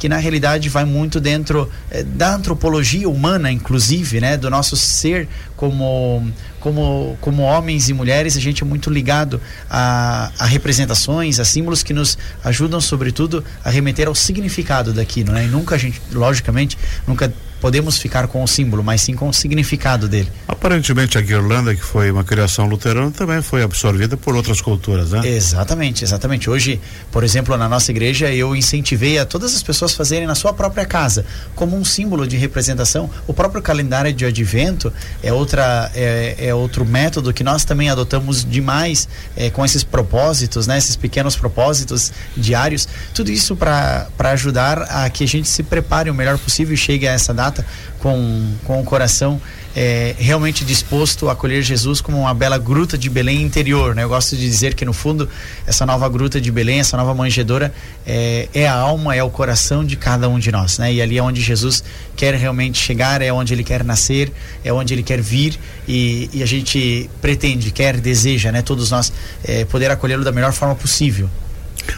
que 0.06 0.08
na 0.08 0.18
realidade 0.18 0.68
vai 0.68 0.84
muito 0.84 1.18
dentro 1.18 1.68
é, 1.90 2.04
da 2.04 2.32
antropologia 2.32 3.08
humana, 3.08 3.50
inclusive, 3.50 4.20
né? 4.20 4.36
Do 4.36 4.48
nosso 4.48 4.76
ser 4.76 5.28
como 5.56 6.32
como, 6.60 7.18
como 7.20 7.42
homens 7.42 7.88
e 7.88 7.92
mulheres, 7.92 8.36
a 8.36 8.40
gente 8.40 8.62
é 8.62 8.66
muito 8.66 8.88
ligado 8.88 9.40
a, 9.68 10.30
a 10.38 10.46
representações, 10.46 11.40
a 11.40 11.44
símbolos 11.44 11.82
que 11.82 11.92
nos 11.92 12.16
ajudam, 12.44 12.80
sobretudo, 12.80 13.44
a 13.64 13.70
remeter 13.70 14.06
ao 14.06 14.14
significado 14.14 14.92
daquilo, 14.92 15.32
né? 15.32 15.44
E 15.44 15.48
nunca 15.48 15.74
a 15.74 15.78
gente, 15.78 16.00
logicamente, 16.12 16.78
nunca 17.06 17.32
podemos 17.66 17.98
ficar 17.98 18.28
com 18.28 18.44
o 18.44 18.46
símbolo, 18.46 18.84
mas 18.84 19.02
sim 19.02 19.16
com 19.16 19.28
o 19.28 19.32
significado 19.32 20.06
dele. 20.06 20.30
Aparentemente 20.46 21.18
a 21.18 21.20
guirlanda, 21.20 21.74
que 21.74 21.82
foi 21.82 22.12
uma 22.12 22.22
criação 22.22 22.66
luterana, 22.66 23.10
também 23.10 23.42
foi 23.42 23.60
absorvida 23.60 24.16
por 24.16 24.36
outras 24.36 24.60
culturas, 24.60 25.10
né? 25.10 25.26
Exatamente, 25.26 26.04
exatamente. 26.04 26.48
Hoje, 26.48 26.80
por 27.10 27.24
exemplo, 27.24 27.56
na 27.56 27.68
nossa 27.68 27.90
igreja, 27.90 28.32
eu 28.32 28.54
incentivei 28.54 29.18
a 29.18 29.26
todas 29.26 29.52
as 29.52 29.64
pessoas 29.64 29.94
fazerem 29.94 30.28
na 30.28 30.36
sua 30.36 30.52
própria 30.52 30.86
casa, 30.86 31.26
como 31.56 31.76
um 31.76 31.84
símbolo 31.84 32.24
de 32.24 32.36
representação. 32.36 33.10
O 33.26 33.34
próprio 33.34 33.60
calendário 33.60 34.12
de 34.12 34.24
advento 34.24 34.92
é 35.20 35.32
outra 35.32 35.90
é, 35.92 36.36
é 36.38 36.54
outro 36.54 36.84
método 36.84 37.32
que 37.32 37.42
nós 37.42 37.64
também 37.64 37.90
adotamos 37.90 38.44
demais 38.44 39.08
é, 39.36 39.50
com 39.50 39.64
esses 39.64 39.82
propósitos, 39.82 40.68
né? 40.68 40.78
Esses 40.78 40.94
pequenos 40.94 41.34
propósitos 41.34 42.12
diários. 42.36 42.86
Tudo 43.12 43.32
isso 43.32 43.56
para 43.56 44.06
ajudar 44.18 44.82
a 44.82 45.10
que 45.10 45.24
a 45.24 45.28
gente 45.28 45.48
se 45.48 45.64
prepare 45.64 46.08
o 46.08 46.14
melhor 46.14 46.38
possível 46.38 46.72
e 46.72 46.76
chegue 46.76 47.08
a 47.08 47.12
essa 47.12 47.34
data 47.34 47.55
com, 47.98 48.54
com 48.64 48.80
o 48.80 48.84
coração 48.84 49.40
é, 49.76 50.14
realmente 50.18 50.64
disposto 50.64 51.28
a 51.28 51.32
acolher 51.32 51.60
Jesus 51.60 52.00
como 52.00 52.18
uma 52.18 52.32
bela 52.32 52.56
gruta 52.56 52.96
de 52.96 53.10
Belém 53.10 53.42
interior. 53.42 53.94
Né? 53.94 54.04
Eu 54.04 54.08
gosto 54.08 54.34
de 54.34 54.40
dizer 54.40 54.72
que, 54.72 54.86
no 54.86 54.94
fundo, 54.94 55.28
essa 55.66 55.84
nova 55.84 56.08
gruta 56.08 56.40
de 56.40 56.50
Belém, 56.50 56.80
essa 56.80 56.96
nova 56.96 57.14
manjedoura, 57.14 57.72
é, 58.06 58.48
é 58.54 58.66
a 58.66 58.72
alma, 58.72 59.14
é 59.14 59.22
o 59.22 59.28
coração 59.28 59.84
de 59.84 59.94
cada 59.94 60.30
um 60.30 60.38
de 60.38 60.50
nós. 60.50 60.78
Né? 60.78 60.94
E 60.94 61.02
ali 61.02 61.18
é 61.18 61.22
onde 61.22 61.42
Jesus 61.42 61.84
quer 62.16 62.34
realmente 62.34 62.78
chegar, 62.78 63.20
é 63.20 63.30
onde 63.30 63.52
ele 63.52 63.62
quer 63.62 63.84
nascer, 63.84 64.32
é 64.64 64.72
onde 64.72 64.94
ele 64.94 65.02
quer 65.02 65.20
vir 65.20 65.58
e, 65.86 66.30
e 66.32 66.42
a 66.42 66.46
gente 66.46 67.10
pretende, 67.20 67.70
quer, 67.70 68.00
deseja, 68.00 68.50
né? 68.50 68.62
todos 68.62 68.90
nós, 68.90 69.12
é, 69.44 69.66
poder 69.66 69.90
acolhê-lo 69.90 70.24
da 70.24 70.32
melhor 70.32 70.52
forma 70.52 70.74
possível. 70.74 71.28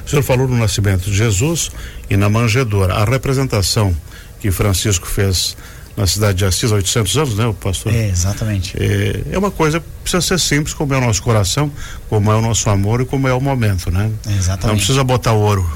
O 0.04 0.10
senhor 0.10 0.22
falou 0.22 0.48
no 0.48 0.56
nascimento 0.56 1.04
de 1.04 1.16
Jesus 1.16 1.70
e 2.10 2.16
na 2.16 2.28
manjedoura. 2.28 2.94
A 2.94 3.04
representação 3.04 3.94
que 4.40 4.50
Francisco 4.50 5.06
fez 5.06 5.56
na 5.96 6.06
cidade 6.06 6.38
de 6.38 6.44
Assis 6.44 6.70
há 6.70 6.76
800 6.76 7.16
anos, 7.16 7.34
né, 7.36 7.46
o 7.46 7.54
pastor? 7.54 7.92
É, 7.92 8.08
exatamente. 8.08 8.76
É, 8.80 9.22
é 9.32 9.38
uma 9.38 9.50
coisa 9.50 9.80
que 9.80 9.86
precisa 10.02 10.20
ser 10.20 10.38
simples, 10.38 10.72
como 10.72 10.94
é 10.94 10.98
o 10.98 11.00
nosso 11.00 11.22
coração, 11.22 11.70
como 12.08 12.30
é 12.30 12.36
o 12.36 12.40
nosso 12.40 12.70
amor 12.70 13.00
e 13.00 13.04
como 13.04 13.26
é 13.26 13.34
o 13.34 13.40
momento, 13.40 13.90
né? 13.90 14.10
exatamente. 14.26 14.66
Não 14.66 14.76
precisa 14.76 15.02
botar 15.02 15.32
ouro. 15.32 15.68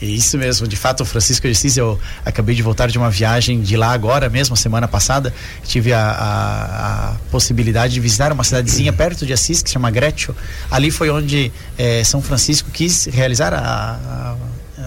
Isso 0.00 0.38
mesmo, 0.38 0.68
de 0.68 0.76
fato, 0.76 1.04
Francisco 1.04 1.44
de 1.48 1.52
Assis, 1.52 1.76
eu 1.76 1.98
acabei 2.24 2.54
de 2.54 2.62
voltar 2.62 2.88
de 2.88 2.96
uma 2.96 3.10
viagem 3.10 3.60
de 3.60 3.76
lá 3.76 3.90
agora 3.90 4.28
mesmo, 4.28 4.56
semana 4.56 4.86
passada, 4.86 5.34
tive 5.64 5.92
a, 5.92 6.00
a, 6.00 7.08
a 7.10 7.14
possibilidade 7.32 7.94
de 7.94 8.00
visitar 8.00 8.32
uma 8.32 8.44
cidadezinha 8.44 8.92
perto 8.94 9.26
de 9.26 9.32
Assis, 9.32 9.60
que 9.60 9.68
se 9.68 9.72
chama 9.72 9.90
Gretchen. 9.90 10.36
Ali 10.70 10.92
foi 10.92 11.10
onde 11.10 11.50
eh, 11.76 12.04
São 12.04 12.22
Francisco 12.22 12.70
quis 12.70 13.06
realizar 13.06 13.52
a, 13.52 13.58
a 13.58 14.36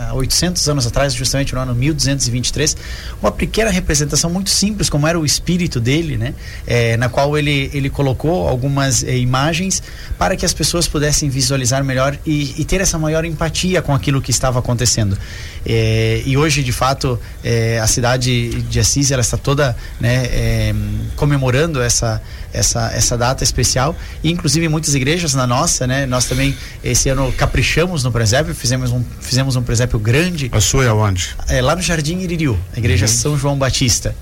há 0.09 0.13
800 0.13 0.67
anos 0.69 0.87
atrás, 0.87 1.13
justamente 1.13 1.53
no 1.53 1.61
ano 1.61 1.75
1223, 1.75 2.77
uma 3.21 3.31
pequena 3.31 3.69
representação 3.69 4.29
muito 4.29 4.49
simples, 4.49 4.89
como 4.89 5.07
era 5.07 5.19
o 5.19 5.25
espírito 5.25 5.79
dele, 5.79 6.17
né? 6.17 6.33
É, 6.65 6.97
na 6.97 7.09
qual 7.09 7.37
ele, 7.37 7.69
ele 7.73 7.89
colocou 7.89 8.47
algumas 8.47 9.03
é, 9.03 9.17
imagens 9.17 9.81
para 10.17 10.35
que 10.35 10.45
as 10.45 10.53
pessoas 10.53 10.87
pudessem 10.87 11.29
visualizar 11.29 11.83
melhor 11.83 12.17
e, 12.25 12.61
e, 12.61 12.65
ter 12.65 12.81
essa 12.81 12.97
maior 12.97 13.25
empatia 13.25 13.81
com 13.81 13.93
aquilo 13.93 14.21
que 14.21 14.31
estava 14.31 14.59
acontecendo. 14.59 15.17
É, 15.65 16.21
e 16.25 16.37
hoje, 16.37 16.63
de 16.63 16.71
fato, 16.71 17.19
é, 17.43 17.79
a 17.79 17.87
cidade 17.87 18.61
de 18.63 18.79
Assis 18.79 19.11
ela 19.11 19.21
está 19.21 19.37
toda 19.37 19.75
né, 19.99 20.25
é, 20.25 20.75
comemorando 21.15 21.81
essa, 21.81 22.21
essa, 22.53 22.91
essa 22.93 23.17
data 23.17 23.43
especial. 23.43 23.95
E, 24.23 24.31
inclusive, 24.31 24.67
muitas 24.67 24.95
igrejas 24.95 25.33
na 25.33 25.45
nossa, 25.47 25.85
né, 25.87 26.05
nós 26.05 26.25
também 26.25 26.55
esse 26.83 27.09
ano 27.09 27.31
caprichamos 27.33 28.03
no 28.03 28.11
presépio, 28.11 28.53
fizemos 28.53 28.91
um, 28.91 29.03
fizemos 29.19 29.55
um 29.55 29.63
presépio 29.63 29.99
grande. 29.99 30.49
A 30.51 30.61
sua 30.61 30.85
é 30.85 30.91
onde? 30.91 31.35
É 31.47 31.61
lá 31.61 31.75
no 31.75 31.81
Jardim 31.81 32.19
Iririu, 32.19 32.59
a 32.75 32.79
igreja 32.79 33.05
uhum. 33.05 33.11
São 33.11 33.37
João 33.37 33.57
Batista 33.57 34.15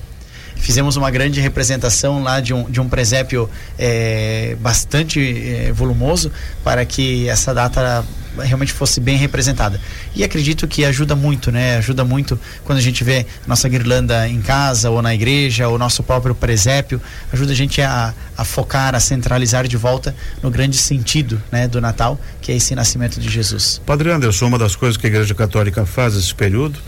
fizemos 0.60 0.98
uma 0.98 1.10
grande 1.10 1.40
representação 1.40 2.22
lá 2.22 2.40
de 2.40 2.54
um, 2.54 2.70
de 2.70 2.80
um 2.82 2.90
presépio 2.90 3.50
é, 3.78 4.58
bastante 4.60 5.20
é, 5.20 5.72
volumoso 5.72 6.32
para 6.64 6.86
que 6.86 7.28
essa 7.30 7.54
data 7.54 8.06
realmente 8.38 8.72
fosse 8.72 9.00
bem 9.00 9.18
representada. 9.18 9.80
E 10.16 10.24
acredito 10.24 10.68
que 10.68 10.86
ajuda 10.86 11.16
muito, 11.16 11.52
né? 11.52 11.78
Ajuda 11.78 12.04
muito 12.04 12.40
quando 12.64 12.78
a 12.78 12.82
gente 12.82 13.04
vê 13.04 13.26
nossa 13.48 13.68
guirlanda 13.68 14.28
em 14.28 14.42
casa 14.42 14.90
ou 14.90 15.02
na 15.02 15.14
igreja, 15.14 15.68
ou 15.68 15.78
nosso 15.78 16.04
próprio 16.04 16.36
presépio, 16.36 17.02
ajuda 17.32 17.52
a 17.52 17.56
gente 17.56 17.82
a, 17.82 18.14
a 18.38 18.46
focar, 18.46 18.96
a 18.96 19.00
centralizar 19.00 19.68
de 19.68 19.78
volta 19.78 20.16
no 20.42 20.50
grande 20.50 20.78
sentido, 20.78 21.42
né, 21.52 21.68
do 21.68 21.82
Natal, 21.82 22.20
que 22.42 22.52
é 22.52 22.56
esse 22.56 22.76
nascimento 22.76 23.20
de 23.20 23.30
Jesus. 23.30 23.82
Padre 23.86 24.12
Anderson, 24.12 24.48
uma 24.48 24.60
das 24.60 24.76
coisas 24.76 24.98
que 24.98 25.08
a 25.08 25.10
Igreja 25.10 25.34
Católica 25.34 25.86
faz 25.86 26.16
nesse 26.16 26.34
período 26.34 26.80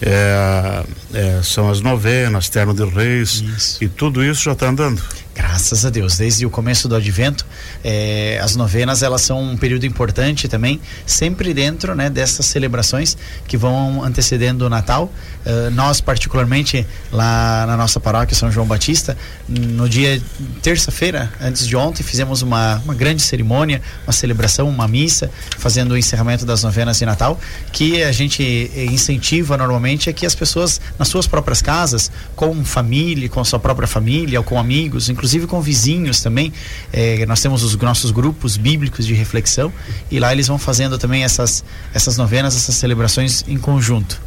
é, 0.00 0.84
é, 1.12 1.40
são 1.42 1.68
as 1.68 1.80
novenas, 1.80 2.48
Terno 2.48 2.72
de 2.72 2.84
Reis, 2.84 3.42
isso. 3.42 3.82
e 3.82 3.88
tudo 3.88 4.24
isso 4.24 4.42
já 4.42 4.52
está 4.52 4.68
andando. 4.68 5.02
Graças 5.38 5.86
a 5.86 5.90
Deus, 5.90 6.16
desde 6.16 6.44
o 6.44 6.50
começo 6.50 6.88
do 6.88 6.96
Advento, 6.96 7.46
eh, 7.84 8.40
as 8.42 8.56
novenas 8.56 9.04
elas 9.04 9.20
são 9.20 9.40
um 9.40 9.56
período 9.56 9.86
importante 9.86 10.48
também, 10.48 10.80
sempre 11.06 11.54
dentro, 11.54 11.94
né, 11.94 12.10
dessas 12.10 12.44
celebrações 12.46 13.16
que 13.46 13.56
vão 13.56 14.02
antecedendo 14.02 14.62
o 14.62 14.68
Natal. 14.68 15.12
Uh, 15.46 15.70
nós 15.70 16.00
particularmente 16.00 16.84
lá 17.12 17.64
na 17.66 17.76
nossa 17.76 18.00
paróquia 18.00 18.36
São 18.36 18.50
João 18.50 18.66
Batista, 18.66 19.16
no 19.48 19.88
dia 19.88 20.20
terça-feira, 20.60 21.32
antes 21.40 21.66
de 21.66 21.76
ontem, 21.76 22.02
fizemos 22.02 22.42
uma, 22.42 22.82
uma 22.84 22.94
grande 22.94 23.22
cerimônia, 23.22 23.80
uma 24.06 24.12
celebração, 24.12 24.68
uma 24.68 24.88
missa, 24.88 25.30
fazendo 25.56 25.92
o 25.92 25.96
encerramento 25.96 26.44
das 26.44 26.64
novenas 26.64 26.98
de 26.98 27.06
Natal, 27.06 27.40
que 27.72 28.02
a 28.02 28.10
gente 28.10 28.42
incentiva 28.90 29.56
normalmente 29.56 30.10
é 30.10 30.12
que 30.12 30.26
as 30.26 30.34
pessoas 30.34 30.80
nas 30.98 31.06
suas 31.06 31.28
próprias 31.28 31.62
casas, 31.62 32.10
com 32.34 32.64
família, 32.64 33.28
com 33.28 33.42
sua 33.44 33.60
própria 33.60 33.86
família 33.86 34.40
ou 34.40 34.44
com 34.44 34.58
amigos, 34.58 35.08
inclusive 35.08 35.27
inclusive 35.28 35.46
com 35.46 35.60
vizinhos 35.60 36.22
também. 36.22 36.52
É, 36.92 37.26
nós 37.26 37.40
temos 37.42 37.62
os 37.62 37.76
nossos 37.76 38.10
grupos 38.10 38.56
bíblicos 38.56 39.06
de 39.06 39.12
reflexão 39.12 39.70
e 40.10 40.18
lá 40.18 40.32
eles 40.32 40.48
vão 40.48 40.58
fazendo 40.58 40.96
também 40.96 41.22
essas, 41.22 41.62
essas 41.92 42.16
novenas, 42.16 42.56
essas 42.56 42.74
celebrações 42.76 43.44
em 43.46 43.58
conjunto. 43.58 44.20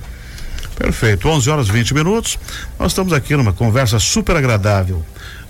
Perfeito, 0.77 1.27
11 1.27 1.49
horas 1.49 1.67
20 1.67 1.93
minutos. 1.95 2.37
Nós 2.79 2.91
estamos 2.91 3.13
aqui 3.13 3.35
numa 3.35 3.51
conversa 3.51 3.99
super 3.99 4.35
agradável 4.35 5.03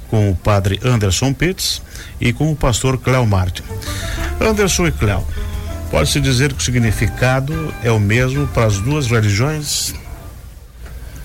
com 0.10 0.32
o 0.32 0.36
padre 0.36 0.80
Anderson 0.84 1.34
Pitts 1.34 1.82
e 2.20 2.32
com 2.32 2.52
o 2.52 2.56
pastor 2.56 2.98
Cléo 2.98 3.26
Martin. 3.26 3.64
Anderson 4.40 4.88
e 4.88 4.92
Cléo, 4.92 5.26
pode-se 5.90 6.20
dizer 6.22 6.54
que 6.54 6.62
o 6.62 6.64
significado 6.64 7.74
é 7.84 7.92
o 7.92 8.00
mesmo 8.00 8.48
para 8.48 8.66
as 8.66 8.80
duas 8.80 9.08
religiões? 9.08 9.94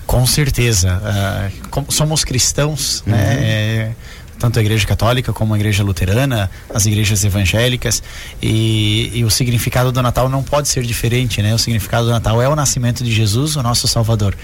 Com 0.07 0.25
certeza. 0.25 1.01
Uh, 1.03 1.91
somos 1.91 2.23
cristãos, 2.23 3.03
né? 3.05 3.13
uhum. 3.13 3.23
né? 3.23 3.45
É, 3.45 3.91
tanto 4.37 4.59
a 4.59 4.61
igreja 4.61 4.85
católica 4.85 5.33
como 5.33 5.53
a 5.53 5.57
igreja 5.57 5.83
luterana, 5.83 6.49
as 6.73 6.85
igrejas 6.85 7.23
evangélicas, 7.23 8.03
e, 8.41 9.11
e, 9.13 9.23
o 9.23 9.29
significado 9.29 9.91
do 9.91 10.01
Natal 10.01 10.29
não 10.29 10.43
pode 10.43 10.67
ser 10.67 10.83
diferente, 10.83 11.41
né? 11.41 11.53
O 11.53 11.57
significado 11.57 12.05
do 12.05 12.11
Natal 12.11 12.41
é 12.41 12.47
o 12.47 12.55
nascimento 12.55 13.03
de 13.03 13.11
Jesus, 13.11 13.55
o 13.55 13.63
nosso 13.63 13.87
Salvador. 13.87 14.35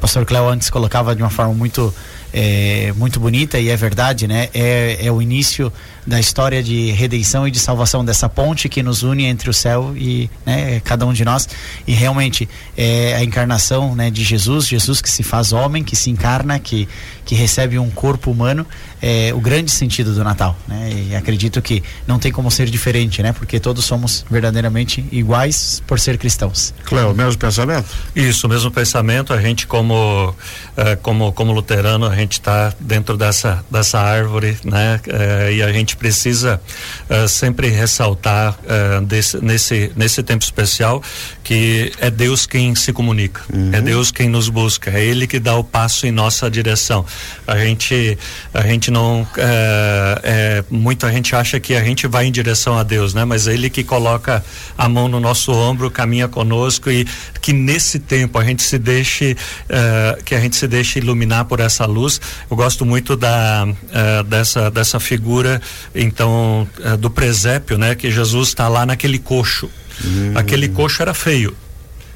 O 0.00 0.08
pastor 0.08 0.24
Cléo 0.24 0.48
antes 0.48 0.70
colocava 0.70 1.14
de 1.14 1.22
uma 1.22 1.28
forma 1.28 1.52
muito 1.52 1.92
é, 2.32 2.92
muito 2.96 3.20
bonita 3.20 3.58
e 3.58 3.68
é 3.68 3.76
verdade, 3.76 4.26
né? 4.26 4.48
É, 4.54 4.98
é 5.06 5.12
o 5.12 5.20
início 5.20 5.70
da 6.06 6.18
história 6.18 6.62
de 6.62 6.90
redenção 6.92 7.46
e 7.46 7.50
de 7.50 7.58
salvação 7.58 8.04
dessa 8.04 8.28
ponte 8.28 8.68
que 8.68 8.82
nos 8.82 9.02
une 9.02 9.24
entre 9.24 9.50
o 9.50 9.54
céu 9.54 9.92
e 9.96 10.30
né, 10.46 10.80
cada 10.80 11.04
um 11.06 11.12
de 11.12 11.24
nós 11.24 11.46
e 11.86 11.92
realmente 11.92 12.48
é 12.76 13.14
a 13.16 13.22
encarnação 13.22 13.94
né, 13.94 14.10
de 14.10 14.24
Jesus, 14.24 14.66
Jesus 14.66 15.02
que 15.02 15.10
se 15.10 15.22
faz 15.22 15.52
homem, 15.52 15.84
que 15.84 15.94
se 15.94 16.10
encarna, 16.10 16.58
que, 16.58 16.88
que 17.24 17.34
recebe 17.34 17.78
um 17.78 17.90
corpo 17.90 18.30
humano, 18.30 18.66
é 19.02 19.32
o 19.34 19.40
grande 19.40 19.70
sentido 19.70 20.14
do 20.14 20.24
Natal, 20.24 20.56
né? 20.66 20.90
E 21.10 21.14
acredito 21.14 21.60
que 21.62 21.82
não 22.06 22.18
tem 22.18 22.32
como 22.32 22.50
ser 22.50 22.68
diferente, 22.68 23.22
né? 23.22 23.32
Porque 23.32 23.60
todos 23.60 23.84
somos 23.84 24.24
verdadeiramente 24.30 25.04
iguais 25.12 25.82
por 25.86 25.98
ser 25.98 26.18
cristãos. 26.18 26.74
Cléo, 26.84 27.14
mesmo 27.14 27.38
pensamento? 27.38 27.88
Isso, 28.14 28.48
mesmo 28.48 28.70
pensamento. 28.70 29.32
A 29.32 29.40
gente 29.40 29.66
como 29.66 29.89
uh, 29.94 30.96
como 31.02 31.32
como 31.32 31.52
luterano, 31.52 32.06
a 32.06 32.14
gente 32.14 32.32
está 32.32 32.72
dentro 32.80 33.16
dessa 33.16 33.64
dessa 33.70 33.98
árvore, 33.98 34.56
né? 34.64 35.00
Uh, 35.06 35.52
e 35.52 35.62
a 35.62 35.72
gente 35.72 35.96
precisa 35.96 36.60
uh, 37.08 37.28
sempre 37.28 37.68
ressaltar 37.68 38.58
desse, 39.06 39.42
nesse 39.44 39.92
nesse 39.96 40.22
tempo 40.22 40.42
especial 40.44 41.02
que 41.42 41.92
é 41.98 42.10
Deus 42.10 42.46
quem 42.46 42.74
se 42.74 42.92
comunica, 42.92 43.42
uhum. 43.52 43.70
é 43.72 43.80
Deus 43.80 44.10
quem 44.10 44.28
nos 44.28 44.48
busca, 44.48 44.90
é 44.90 45.04
Ele 45.04 45.26
que 45.26 45.38
dá 45.38 45.56
o 45.56 45.64
passo 45.64 46.06
em 46.06 46.12
nossa 46.12 46.50
direção. 46.50 47.04
A 47.46 47.58
gente 47.58 48.16
a 48.54 48.62
gente 48.62 48.90
não 48.90 49.26
é, 49.36 50.64
muita 50.70 51.10
gente 51.10 51.34
acha 51.34 51.58
que 51.58 51.74
a 51.74 51.82
gente 51.82 52.06
vai 52.06 52.26
em 52.26 52.32
direção 52.32 52.78
a 52.78 52.82
Deus, 52.82 53.14
né? 53.14 53.24
Mas 53.24 53.48
é 53.48 53.54
Ele 53.54 53.68
que 53.68 53.82
coloca 53.82 54.44
a 54.78 54.88
mão 54.88 55.08
no 55.08 55.20
nosso 55.20 55.52
ombro, 55.52 55.90
caminha 55.90 56.28
conosco 56.28 56.90
e 56.90 57.06
que 57.40 57.52
nesse 57.52 57.98
tempo 57.98 58.38
a 58.38 58.44
gente 58.44 58.62
se 58.62 58.78
deixe 58.78 59.36
é, 59.80 60.18
que 60.24 60.34
a 60.34 60.40
gente 60.40 60.56
se 60.56 60.68
deixe 60.68 60.98
iluminar 60.98 61.46
por 61.46 61.60
essa 61.60 61.86
luz. 61.86 62.20
Eu 62.50 62.56
gosto 62.56 62.84
muito 62.84 63.16
da 63.16 63.66
é, 63.92 64.22
dessa 64.22 64.70
dessa 64.70 65.00
figura 65.00 65.60
então 65.94 66.68
é, 66.82 66.96
do 66.96 67.10
presépio, 67.10 67.78
né? 67.78 67.94
Que 67.94 68.10
Jesus 68.10 68.48
está 68.48 68.68
lá 68.68 68.84
naquele 68.84 69.18
coxo. 69.18 69.70
Uhum. 70.04 70.32
Aquele 70.34 70.68
coxo 70.68 71.02
era 71.02 71.14
feio, 71.14 71.54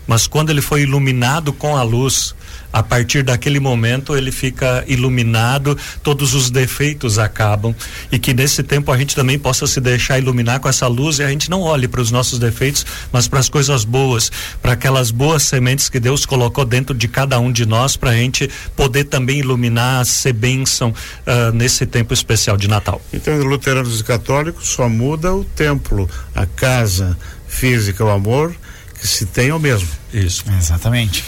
mas 0.07 0.27
quando 0.27 0.51
ele 0.51 0.61
foi 0.61 0.83
iluminado 0.83 1.53
com 1.53 1.77
a 1.77 1.83
luz, 1.83 2.35
a 2.75 2.83
partir 2.83 3.23
daquele 3.23 3.61
momento 3.61 4.17
ele 4.17 4.33
fica 4.33 4.83
iluminado, 4.89 5.79
todos 6.03 6.35
os 6.35 6.51
defeitos 6.51 7.21
acabam 7.21 7.73
e 8.11 8.19
que 8.19 8.35
nesse 8.35 8.65
tempo 8.65 8.91
a 8.91 8.99
gente 8.99 9.15
também 9.15 9.39
possa 9.39 9.65
se 9.65 9.81
deixar 9.81 10.19
iluminar 10.19 10.59
com 10.59 10.69
essa 10.69 10.89
luz 10.89 11.21
e 11.21 11.23
a 11.23 11.29
gente 11.29 11.49
não 11.49 11.61
olhe 11.61 11.87
para 11.87 12.01
os 12.01 12.11
nossos 12.11 12.37
defeitos, 12.37 12.85
mas 13.13 13.29
para 13.29 13.39
as 13.39 13.49
coisas 13.49 13.85
boas, 13.85 14.29
para 14.61 14.73
aquelas 14.73 15.13
boas 15.13 15.45
sementes 15.45 15.89
que 15.89 16.01
Deus 16.01 16.27
colocou 16.27 16.65
dentro 16.65 16.97
de 16.97 17.07
cada 17.07 17.39
um 17.39 17.53
de 17.53 17.65
nós 17.65 17.97
para 17.97 18.11
a 18.11 18.15
gente 18.15 18.51
poder 18.75 19.05
também 19.05 19.39
iluminar, 19.39 20.05
ser 20.05 20.33
bênção 20.33 20.91
uh, 20.91 21.55
nesse 21.55 21.87
tempo 21.87 22.13
especial 22.13 22.57
de 22.57 22.67
Natal. 22.67 23.01
Então, 23.13 23.39
luteranos 23.39 24.01
e 24.01 24.03
católicos 24.03 24.67
só 24.67 24.89
muda 24.89 25.33
o 25.33 25.45
templo, 25.45 26.11
a 26.35 26.45
casa 26.45 27.17
física, 27.47 28.05
o 28.05 28.11
amor 28.11 28.53
que 29.01 29.07
se 29.07 29.27
tem 29.27 29.51
é 29.51 29.55
o 29.55 29.61
mesmo. 29.61 29.89
Isso. 30.13 30.43
Exatamente. 30.59 31.23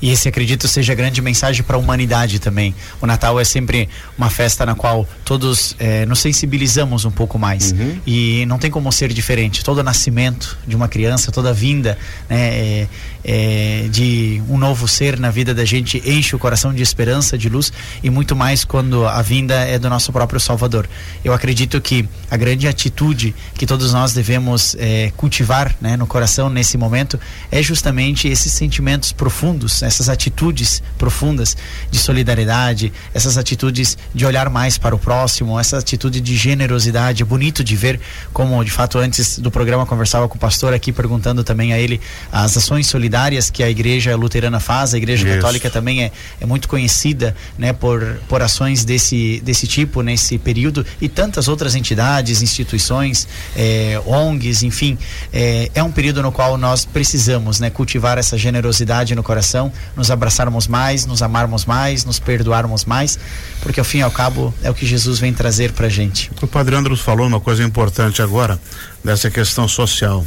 E 0.00 0.10
esse 0.10 0.28
acredito 0.28 0.68
seja 0.68 0.92
a 0.92 0.96
grande 0.96 1.22
mensagem 1.22 1.62
para 1.62 1.76
a 1.76 1.78
humanidade 1.78 2.38
também. 2.38 2.74
O 3.00 3.06
Natal 3.06 3.40
é 3.40 3.44
sempre 3.44 3.88
uma 4.16 4.28
festa 4.28 4.66
na 4.66 4.74
qual 4.74 5.08
todos 5.24 5.74
é, 5.78 6.04
nos 6.06 6.20
sensibilizamos 6.20 7.04
um 7.04 7.10
pouco 7.10 7.38
mais. 7.38 7.72
Uhum. 7.72 7.98
E 8.06 8.44
não 8.46 8.58
tem 8.58 8.70
como 8.70 8.90
ser 8.92 9.12
diferente. 9.12 9.64
Todo 9.64 9.82
nascimento 9.82 10.58
de 10.66 10.76
uma 10.76 10.88
criança, 10.88 11.32
toda 11.32 11.52
vinda 11.52 11.98
né, 12.28 12.88
é, 13.24 13.88
de 13.90 14.42
um 14.48 14.56
novo 14.56 14.86
ser 14.86 15.18
na 15.18 15.30
vida 15.30 15.54
da 15.54 15.64
gente 15.64 16.02
enche 16.06 16.36
o 16.36 16.38
coração 16.38 16.72
de 16.72 16.82
esperança, 16.82 17.36
de 17.36 17.48
luz 17.48 17.72
e 18.02 18.10
muito 18.10 18.36
mais 18.36 18.64
quando 18.64 19.06
a 19.06 19.20
vinda 19.22 19.54
é 19.54 19.78
do 19.78 19.90
nosso 19.90 20.12
próprio 20.12 20.38
Salvador. 20.38 20.88
Eu 21.24 21.32
acredito 21.32 21.80
que 21.80 22.08
a 22.30 22.36
grande 22.36 22.68
atitude 22.68 23.34
que 23.54 23.66
todos 23.66 23.92
nós 23.92 24.12
devemos 24.12 24.76
é, 24.78 25.12
cultivar 25.16 25.74
né, 25.80 25.96
no 25.96 26.06
coração 26.06 26.48
nesse 26.48 26.78
momento 26.78 27.18
é 27.50 27.62
justamente 27.62 28.28
esses 28.28 28.52
sentimentos 28.52 29.12
profundos 29.12 29.82
essas 29.86 30.08
atitudes 30.08 30.82
profundas 30.98 31.56
de 31.90 31.98
solidariedade, 31.98 32.92
essas 33.14 33.38
atitudes 33.38 33.96
de 34.14 34.26
olhar 34.26 34.50
mais 34.50 34.78
para 34.78 34.94
o 34.94 34.98
próximo, 34.98 35.58
essa 35.58 35.78
atitude 35.78 36.20
de 36.20 36.36
generosidade. 36.36 37.22
É 37.22 37.26
bonito 37.26 37.62
de 37.62 37.76
ver 37.76 38.00
como, 38.32 38.62
de 38.64 38.70
fato, 38.70 38.98
antes 38.98 39.38
do 39.38 39.50
programa 39.50 39.86
conversava 39.86 40.28
com 40.28 40.36
o 40.36 40.40
pastor 40.40 40.74
aqui 40.74 40.92
perguntando 40.92 41.44
também 41.44 41.72
a 41.72 41.78
ele 41.78 42.00
as 42.32 42.56
ações 42.56 42.86
solidárias 42.86 43.50
que 43.50 43.62
a 43.62 43.70
igreja 43.70 44.16
luterana 44.16 44.60
faz. 44.60 44.94
A 44.94 44.96
igreja 44.96 45.26
Isso. 45.26 45.36
católica 45.36 45.70
também 45.70 46.04
é, 46.04 46.12
é 46.40 46.46
muito 46.46 46.68
conhecida, 46.68 47.34
né, 47.58 47.72
por, 47.72 48.18
por 48.28 48.42
ações 48.42 48.84
desse, 48.84 49.40
desse 49.44 49.66
tipo 49.66 50.02
nesse 50.02 50.38
período 50.38 50.84
e 51.00 51.08
tantas 51.08 51.48
outras 51.48 51.74
entidades, 51.74 52.42
instituições, 52.42 53.26
é, 53.56 54.00
ONGs, 54.06 54.62
enfim. 54.62 54.98
É, 55.32 55.70
é 55.74 55.82
um 55.82 55.90
período 55.90 56.22
no 56.22 56.32
qual 56.32 56.56
nós 56.56 56.84
precisamos, 56.84 57.60
né, 57.60 57.70
cultivar 57.70 58.18
essa 58.18 58.36
generosidade 58.38 59.14
no 59.14 59.22
coração, 59.22 59.72
nos 59.96 60.10
abraçarmos 60.10 60.66
mais, 60.66 61.06
nos 61.06 61.22
amarmos 61.22 61.64
mais, 61.64 62.04
nos 62.04 62.18
perdoarmos 62.18 62.84
mais, 62.84 63.18
porque 63.62 63.80
ao 63.80 63.84
fim 63.84 63.98
e 63.98 64.02
ao 64.02 64.10
cabo 64.10 64.54
é 64.62 64.70
o 64.70 64.74
que 64.74 64.86
Jesus 64.86 65.18
vem 65.18 65.32
trazer 65.32 65.72
para 65.72 65.88
gente. 65.88 66.30
O 66.40 66.46
Padre 66.46 66.76
Andros 66.76 67.00
falou 67.00 67.26
uma 67.26 67.40
coisa 67.40 67.62
importante 67.62 68.20
agora, 68.22 68.58
dessa 69.02 69.30
questão 69.30 69.66
social. 69.68 70.24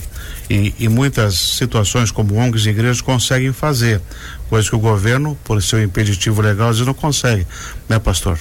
E, 0.49 0.73
e 0.79 0.87
muitas 0.87 1.35
situações, 1.35 2.09
como 2.09 2.35
ONGs 2.35 2.65
e 2.65 2.69
igrejas, 2.69 3.01
conseguem 3.01 3.53
fazer, 3.53 4.01
coisa 4.49 4.67
que 4.67 4.75
o 4.75 4.79
governo, 4.79 5.37
por 5.43 5.61
seu 5.61 5.81
impeditivo 5.83 6.41
legal, 6.41 6.69
às 6.69 6.77
vezes 6.77 6.87
não 6.87 6.93
consegue, 6.93 7.45
né, 7.87 7.99
pastor? 7.99 8.39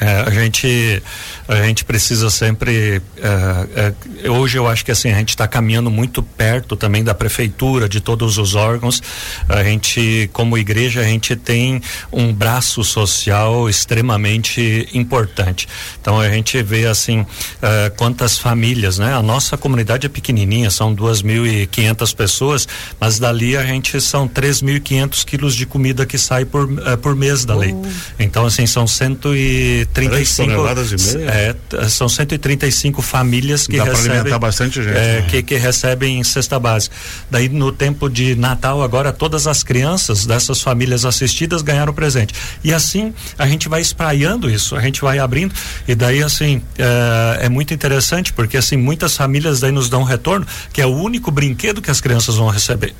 É, 0.00 0.24
a 0.26 0.30
gente 0.30 1.02
a 1.48 1.62
gente 1.62 1.84
precisa 1.84 2.30
sempre 2.30 3.02
é, 3.16 3.94
é, 4.24 4.30
hoje 4.30 4.58
eu 4.58 4.68
acho 4.68 4.84
que 4.84 4.92
assim 4.92 5.10
a 5.10 5.14
gente 5.14 5.30
está 5.30 5.48
caminhando 5.48 5.90
muito 5.90 6.22
perto 6.22 6.76
também 6.76 7.02
da 7.02 7.14
prefeitura 7.14 7.88
de 7.88 8.00
todos 8.00 8.38
os 8.38 8.54
órgãos. 8.54 9.02
A 9.48 9.64
gente 9.64 10.30
como 10.32 10.56
igreja 10.56 11.00
a 11.00 11.04
gente 11.04 11.34
tem 11.34 11.82
um 12.12 12.32
braço 12.32 12.84
social 12.84 13.68
extremamente 13.68 14.88
importante. 14.94 15.66
Então 16.00 16.20
a 16.20 16.28
gente 16.28 16.62
vê 16.62 16.86
assim 16.86 17.26
é, 17.60 17.90
quantas 17.90 18.38
famílias 18.38 18.98
né? 18.98 19.14
A 19.14 19.22
nossa 19.22 19.56
comunidade 19.56 20.06
é 20.06 20.08
pequenininha 20.08 20.70
são 20.70 20.94
duas 20.94 21.22
mil 21.22 21.46
e 21.46 21.66
quinhentas 21.66 22.12
pessoas 22.12 22.68
mas 23.00 23.18
dali 23.18 23.56
a 23.56 23.64
gente 23.64 24.00
são 24.00 24.28
três 24.28 24.62
mil 24.62 24.76
e 24.76 24.80
quinhentos 24.80 25.24
quilos 25.24 25.56
de 25.56 25.66
comida 25.66 26.06
que 26.06 26.18
sai 26.18 26.44
por 26.44 26.68
é, 26.86 26.96
por 26.96 27.16
mês 27.16 27.44
dali 27.44 27.72
oh. 27.72 27.86
então 28.18 28.46
assim 28.46 28.66
são 28.66 28.86
cento 28.86 29.34
e 29.34 29.87
135 29.94 30.50
toneladas 30.50 30.92
e 30.92 31.18
meia. 31.18 31.30
É, 31.30 31.88
são 31.88 32.08
135 32.08 33.02
famílias 33.02 33.66
que 33.66 33.76
Dá 33.76 33.84
recebem 33.84 34.38
bastante 34.38 34.82
gente, 34.82 34.96
é, 34.96 35.20
né? 35.20 35.26
que, 35.28 35.42
que 35.42 35.56
recebem 35.56 36.22
cesta 36.22 36.58
básica. 36.58 36.94
Daí 37.30 37.48
no 37.48 37.72
tempo 37.72 38.08
de 38.08 38.34
Natal 38.34 38.82
agora 38.82 39.12
todas 39.12 39.46
as 39.46 39.62
crianças 39.62 40.26
dessas 40.26 40.60
famílias 40.60 41.04
assistidas 41.04 41.62
ganharam 41.62 41.92
presente. 41.92 42.34
E 42.62 42.72
assim 42.72 43.12
a 43.36 43.46
gente 43.46 43.68
vai 43.68 43.80
espraiando 43.80 44.50
isso, 44.50 44.76
a 44.76 44.80
gente 44.80 45.00
vai 45.00 45.18
abrindo 45.18 45.54
e 45.86 45.94
daí 45.94 46.22
assim 46.22 46.62
é, 46.78 47.46
é 47.46 47.48
muito 47.48 47.74
interessante 47.74 48.32
porque 48.32 48.56
assim 48.56 48.76
muitas 48.76 49.16
famílias 49.16 49.60
daí 49.60 49.72
nos 49.72 49.88
dão 49.88 50.02
retorno 50.02 50.46
que 50.72 50.80
é 50.80 50.86
o 50.86 50.94
único 50.94 51.30
brinquedo 51.30 51.82
que 51.82 51.90
as 51.90 52.00
crianças 52.00 52.36
vão 52.36 52.48
receber. 52.48 52.94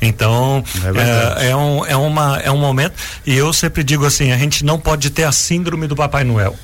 Então, 0.00 0.62
é, 0.84 1.46
é, 1.46 1.50
é, 1.50 1.56
um, 1.56 1.86
é, 1.86 1.96
uma, 1.96 2.38
é 2.38 2.50
um 2.50 2.58
momento, 2.58 2.94
e 3.24 3.34
eu 3.34 3.52
sempre 3.52 3.82
digo 3.82 4.04
assim: 4.04 4.30
a 4.32 4.38
gente 4.38 4.64
não 4.64 4.78
pode 4.78 5.10
ter 5.10 5.24
a 5.24 5.32
síndrome 5.32 5.86
do 5.86 5.96
Papai 5.96 6.24
Noel 6.24 6.56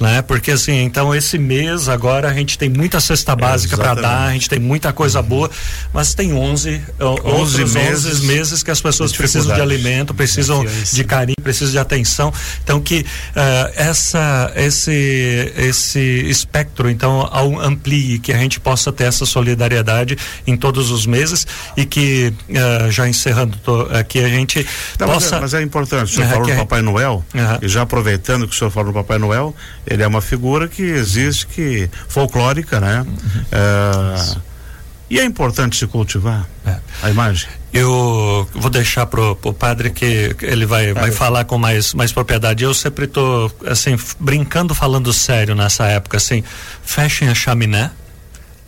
né? 0.00 0.22
Porque 0.22 0.50
assim, 0.50 0.82
então 0.82 1.14
esse 1.14 1.38
mês 1.38 1.88
agora 1.88 2.28
a 2.28 2.34
gente 2.34 2.58
tem 2.58 2.68
muita 2.68 3.00
cesta 3.00 3.36
básica 3.36 3.76
para 3.76 3.94
dar, 3.94 4.28
a 4.28 4.32
gente 4.32 4.48
tem 4.48 4.58
muita 4.58 4.92
coisa 4.92 5.20
uhum. 5.20 5.26
boa, 5.26 5.50
mas 5.92 6.14
tem 6.14 6.32
11 6.32 6.82
11 7.00 7.64
meses, 7.66 8.20
11 8.20 8.26
meses 8.26 8.62
que 8.62 8.70
as 8.70 8.80
pessoas 8.80 9.12
precisam 9.12 9.54
de 9.54 9.60
alimento, 9.60 10.14
precisam 10.14 10.64
de 10.64 11.04
carinho, 11.04 11.36
precisam 11.42 11.72
de 11.72 11.78
atenção. 11.78 12.32
Então 12.62 12.80
que 12.80 13.00
uh, 13.00 13.72
essa 13.74 14.52
esse 14.56 15.52
esse 15.56 16.00
espectro 16.00 16.90
então 16.90 17.30
amplie 17.62 18.18
que 18.18 18.32
a 18.32 18.38
gente 18.38 18.58
possa 18.58 18.92
ter 18.92 19.04
essa 19.04 19.24
solidariedade 19.24 20.16
em 20.46 20.56
todos 20.56 20.90
os 20.90 21.06
meses 21.06 21.46
e 21.76 21.84
que 21.84 22.32
uh, 22.48 22.90
já 22.90 23.08
encerrando 23.08 23.58
aqui 23.92 24.18
a 24.18 24.28
gente 24.28 24.66
Não, 24.98 25.06
possa 25.06 25.24
mas 25.26 25.32
é, 25.32 25.40
mas 25.40 25.54
é 25.54 25.62
importante, 25.62 26.04
o 26.04 26.14
senhor 26.14 26.28
falou 26.28 26.46
do 26.46 26.56
Papai 26.56 26.82
Noel, 26.82 27.24
e 27.62 27.68
já 27.68 27.82
aproveitando 27.82 28.48
que 28.48 28.54
o 28.54 28.58
senhor 28.58 28.70
falou 28.70 28.92
do 28.92 28.94
Papai 28.94 29.18
Noel, 29.18 29.54
ele 29.86 30.02
é 30.02 30.06
uma 30.06 30.20
figura 30.20 30.68
que 30.68 30.82
existe, 30.82 31.46
que 31.46 31.90
folclórica, 32.08 32.80
né? 32.80 33.04
Uhum. 33.06 33.44
É, 33.52 34.36
E 35.10 35.20
é 35.20 35.24
importante 35.24 35.76
se 35.76 35.86
cultivar 35.86 36.46
é. 36.66 36.76
a 37.02 37.10
imagem. 37.10 37.48
Eu 37.72 38.48
vou 38.54 38.70
deixar 38.70 39.04
pro, 39.06 39.34
pro 39.36 39.52
padre 39.52 39.90
que 39.90 40.34
ele 40.42 40.64
vai, 40.64 40.92
vai 40.92 41.10
falar 41.10 41.44
com 41.44 41.58
mais, 41.58 41.92
mais 41.92 42.12
propriedade. 42.12 42.62
Eu 42.62 42.72
sempre 42.72 43.06
tô 43.06 43.50
assim 43.66 43.96
brincando, 44.18 44.74
falando 44.74 45.12
sério 45.12 45.54
nessa 45.54 45.86
época, 45.86 46.16
assim, 46.16 46.42
fechem 46.82 47.28
a 47.28 47.34
chaminé, 47.34 47.90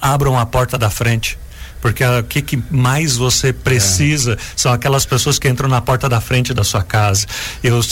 abram 0.00 0.38
a 0.38 0.44
porta 0.44 0.76
da 0.76 0.90
frente 0.90 1.38
porque 1.86 2.04
o 2.04 2.24
que, 2.24 2.42
que, 2.42 2.62
mais 2.68 3.16
você 3.16 3.52
precisa 3.52 4.32
é. 4.32 4.36
são 4.56 4.72
aquelas 4.72 5.06
pessoas 5.06 5.38
que 5.38 5.48
entram 5.48 5.68
na 5.68 5.80
porta 5.80 6.08
da 6.08 6.20
frente 6.20 6.52
da 6.52 6.64
sua 6.64 6.82
casa. 6.82 7.28
Eu, 7.62 7.78
uh, 7.78 7.82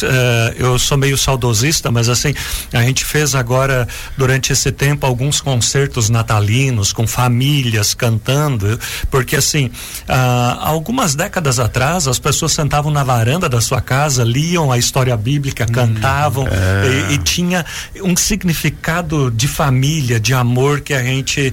eu 0.56 0.76
sou 0.80 0.98
meio 0.98 1.16
saudosista, 1.16 1.92
mas 1.92 2.08
assim, 2.08 2.34
a 2.72 2.82
gente 2.82 3.04
fez 3.04 3.36
agora, 3.36 3.86
durante 4.18 4.52
esse 4.52 4.72
tempo, 4.72 5.06
alguns 5.06 5.40
concertos 5.40 6.10
natalinos 6.10 6.92
com 6.92 7.06
famílias 7.06 7.94
cantando, 7.94 8.80
porque 9.12 9.36
assim, 9.36 9.66
uh, 10.08 10.58
algumas 10.58 11.14
décadas 11.14 11.60
atrás, 11.60 12.08
as 12.08 12.18
pessoas 12.18 12.50
sentavam 12.50 12.90
na 12.90 13.04
varanda 13.04 13.48
da 13.48 13.60
sua 13.60 13.80
casa, 13.80 14.24
liam 14.24 14.72
a 14.72 14.76
história 14.76 15.16
bíblica, 15.16 15.66
hum, 15.68 15.72
cantavam, 15.72 16.48
é. 16.48 17.12
e, 17.12 17.14
e, 17.14 17.18
tinha 17.18 17.64
um 18.02 18.16
significado 18.16 19.30
de 19.30 19.46
família, 19.46 20.18
de 20.18 20.34
amor 20.34 20.80
que 20.80 20.92
a 20.92 21.02
gente, 21.04 21.52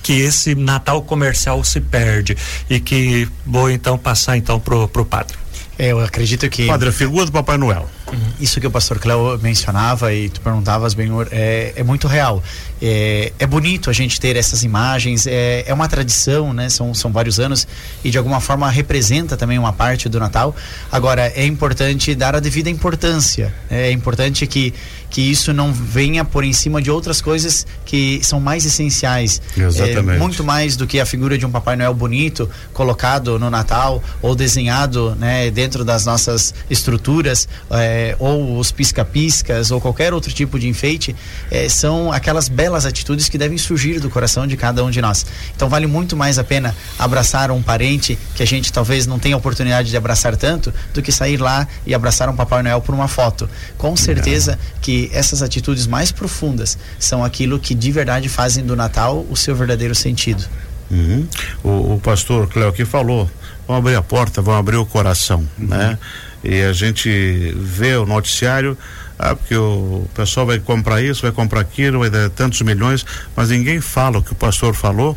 que 0.00 0.12
esse 0.12 0.54
Natal 0.54 1.02
comercial 1.02 1.60
se 1.72 1.80
perde 1.80 2.36
e 2.68 2.78
que 2.78 3.28
vou 3.46 3.70
então 3.70 3.98
passar 3.98 4.36
então 4.36 4.60
pro, 4.60 4.88
pro 4.88 5.04
padre. 5.04 5.36
É, 5.78 5.88
eu 5.88 6.00
acredito 6.00 6.48
que. 6.48 6.66
Padre, 6.66 6.90
a 6.90 6.92
figura 6.92 7.24
do 7.26 7.32
Papai 7.32 7.56
Noel. 7.56 7.88
Uhum. 8.12 8.18
Isso 8.40 8.60
que 8.60 8.66
o 8.66 8.70
pastor 8.70 8.98
Cléo 8.98 9.38
mencionava 9.42 10.12
e 10.12 10.28
tu 10.28 10.40
perguntavas 10.40 10.94
bem, 10.94 11.10
é, 11.30 11.72
é 11.76 11.82
muito 11.82 12.06
real. 12.06 12.42
É, 12.80 13.32
é 13.38 13.46
bonito 13.46 13.88
a 13.88 13.92
gente 13.92 14.20
ter 14.20 14.36
essas 14.36 14.64
imagens, 14.64 15.26
é, 15.26 15.64
é 15.66 15.72
uma 15.72 15.88
tradição, 15.88 16.52
né? 16.52 16.68
São, 16.68 16.92
são 16.92 17.12
vários 17.12 17.38
anos 17.38 17.66
e 18.04 18.10
de 18.10 18.18
alguma 18.18 18.40
forma 18.40 18.68
representa 18.68 19.36
também 19.36 19.58
uma 19.58 19.72
parte 19.72 20.08
do 20.08 20.18
Natal. 20.18 20.54
Agora, 20.90 21.32
é 21.34 21.46
importante 21.46 22.14
dar 22.14 22.34
a 22.34 22.40
devida 22.40 22.68
importância. 22.68 23.54
Né? 23.70 23.88
É 23.88 23.92
importante 23.92 24.46
que, 24.46 24.74
que 25.08 25.20
isso 25.20 25.52
não 25.52 25.72
venha 25.72 26.24
por 26.24 26.42
em 26.44 26.52
cima 26.52 26.82
de 26.82 26.90
outras 26.90 27.20
coisas 27.20 27.66
que 27.84 28.20
são 28.22 28.40
mais 28.40 28.64
essenciais. 28.64 29.40
Exatamente. 29.56 30.16
É, 30.16 30.18
muito 30.18 30.42
mais 30.42 30.76
do 30.76 30.86
que 30.86 30.98
a 30.98 31.06
figura 31.06 31.38
de 31.38 31.46
um 31.46 31.50
Papai 31.50 31.76
Noel 31.76 31.94
bonito 31.94 32.50
colocado 32.72 33.38
no 33.38 33.48
Natal 33.48 34.02
ou 34.20 34.34
desenhado 34.34 35.14
né, 35.18 35.50
dentro 35.50 35.84
das 35.84 36.04
nossas 36.04 36.52
estruturas. 36.68 37.48
É, 37.70 38.01
é, 38.02 38.16
ou 38.18 38.58
os 38.58 38.72
pisca-piscas 38.72 39.70
ou 39.70 39.80
qualquer 39.80 40.12
outro 40.12 40.32
tipo 40.32 40.58
de 40.58 40.68
enfeite, 40.68 41.14
é, 41.50 41.68
são 41.68 42.10
aquelas 42.10 42.48
belas 42.48 42.84
atitudes 42.84 43.28
que 43.28 43.38
devem 43.38 43.56
surgir 43.56 44.00
do 44.00 44.10
coração 44.10 44.46
de 44.46 44.56
cada 44.56 44.84
um 44.84 44.90
de 44.90 45.00
nós. 45.00 45.24
Então 45.54 45.68
vale 45.68 45.86
muito 45.86 46.16
mais 46.16 46.38
a 46.38 46.44
pena 46.44 46.74
abraçar 46.98 47.50
um 47.50 47.62
parente 47.62 48.18
que 48.34 48.42
a 48.42 48.46
gente 48.46 48.72
talvez 48.72 49.06
não 49.06 49.18
tenha 49.18 49.36
oportunidade 49.36 49.90
de 49.90 49.96
abraçar 49.96 50.36
tanto, 50.36 50.74
do 50.92 51.00
que 51.00 51.12
sair 51.12 51.36
lá 51.36 51.66
e 51.86 51.94
abraçar 51.94 52.28
um 52.28 52.34
Papai 52.34 52.62
Noel 52.62 52.80
por 52.80 52.94
uma 52.94 53.06
foto. 53.06 53.48
Com 53.78 53.96
certeza 53.96 54.58
que 54.80 55.10
essas 55.12 55.42
atitudes 55.42 55.86
mais 55.86 56.10
profundas 56.10 56.76
são 56.98 57.24
aquilo 57.24 57.58
que 57.58 57.74
de 57.74 57.92
verdade 57.92 58.28
fazem 58.28 58.64
do 58.64 58.74
Natal 58.74 59.24
o 59.30 59.36
seu 59.36 59.54
verdadeiro 59.54 59.94
sentido. 59.94 60.44
Uhum. 60.90 61.26
O, 61.64 61.94
o, 61.94 62.00
pastor 62.00 62.46
Cléo 62.48 62.68
aqui 62.68 62.84
falou, 62.84 63.30
vão 63.72 63.78
abrir 63.78 63.94
a 63.94 64.02
porta, 64.02 64.42
vão 64.42 64.54
abrir 64.54 64.76
o 64.76 64.84
coração, 64.84 65.48
uhum. 65.58 65.66
né? 65.66 65.98
E 66.44 66.60
a 66.62 66.72
gente 66.72 67.54
vê 67.56 67.96
o 67.96 68.04
noticiário, 68.04 68.76
ah, 69.18 69.34
porque 69.34 69.56
o 69.56 70.06
pessoal 70.14 70.44
vai 70.44 70.58
comprar 70.58 71.00
isso, 71.00 71.22
vai 71.22 71.32
comprar 71.32 71.60
aquilo, 71.60 72.00
vai 72.00 72.10
dar 72.10 72.28
tantos 72.30 72.60
milhões, 72.62 73.06
mas 73.34 73.50
ninguém 73.50 73.80
fala 73.80 74.18
o 74.18 74.22
que 74.22 74.32
o 74.32 74.34
pastor 74.34 74.74
falou 74.74 75.16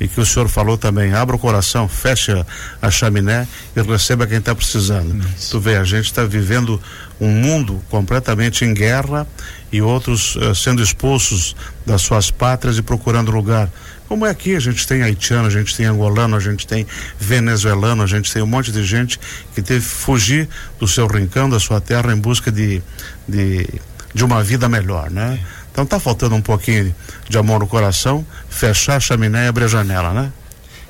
e 0.00 0.08
que 0.08 0.20
o 0.20 0.26
senhor 0.26 0.48
falou 0.48 0.76
também. 0.76 1.14
Abra 1.14 1.36
o 1.36 1.38
coração, 1.38 1.88
fecha 1.88 2.44
a 2.82 2.90
chaminé 2.90 3.46
e 3.76 3.80
receba 3.80 4.26
quem 4.26 4.38
está 4.38 4.54
precisando. 4.54 5.24
Tu 5.50 5.60
vê, 5.60 5.76
a 5.76 5.84
gente 5.84 6.06
está 6.06 6.24
vivendo 6.24 6.80
um 7.20 7.30
mundo 7.30 7.80
completamente 7.88 8.64
em 8.64 8.74
guerra 8.74 9.26
e 9.72 9.80
outros 9.80 10.34
uh, 10.36 10.54
sendo 10.54 10.82
expulsos 10.82 11.54
das 11.86 12.02
suas 12.02 12.30
pátrias 12.30 12.76
e 12.76 12.82
procurando 12.82 13.30
lugar. 13.30 13.70
Como 14.08 14.26
é 14.26 14.30
aqui, 14.30 14.54
a 14.54 14.60
gente 14.60 14.86
tem 14.86 15.02
haitiano, 15.02 15.46
a 15.46 15.50
gente 15.50 15.74
tem 15.74 15.86
angolano, 15.86 16.36
a 16.36 16.40
gente 16.40 16.66
tem 16.66 16.86
venezuelano, 17.18 18.02
a 18.02 18.06
gente 18.06 18.32
tem 18.32 18.42
um 18.42 18.46
monte 18.46 18.70
de 18.70 18.84
gente 18.84 19.18
que 19.54 19.62
teve 19.62 19.80
que 19.80 19.90
fugir 19.90 20.48
do 20.78 20.86
seu 20.86 21.06
rincão, 21.06 21.48
da 21.48 21.58
sua 21.58 21.80
terra, 21.80 22.12
em 22.12 22.18
busca 22.18 22.52
de, 22.52 22.82
de, 23.26 23.66
de 24.12 24.24
uma 24.24 24.42
vida 24.42 24.68
melhor, 24.68 25.10
né? 25.10 25.40
Então 25.72 25.84
tá 25.84 25.98
faltando 25.98 26.34
um 26.34 26.42
pouquinho 26.42 26.94
de 27.28 27.38
amor 27.38 27.60
no 27.60 27.66
coração, 27.66 28.24
fechar 28.48 28.96
a 28.96 29.00
chaminé 29.00 29.46
e 29.46 29.48
abrir 29.48 29.64
a 29.64 29.68
janela, 29.68 30.12
né? 30.12 30.32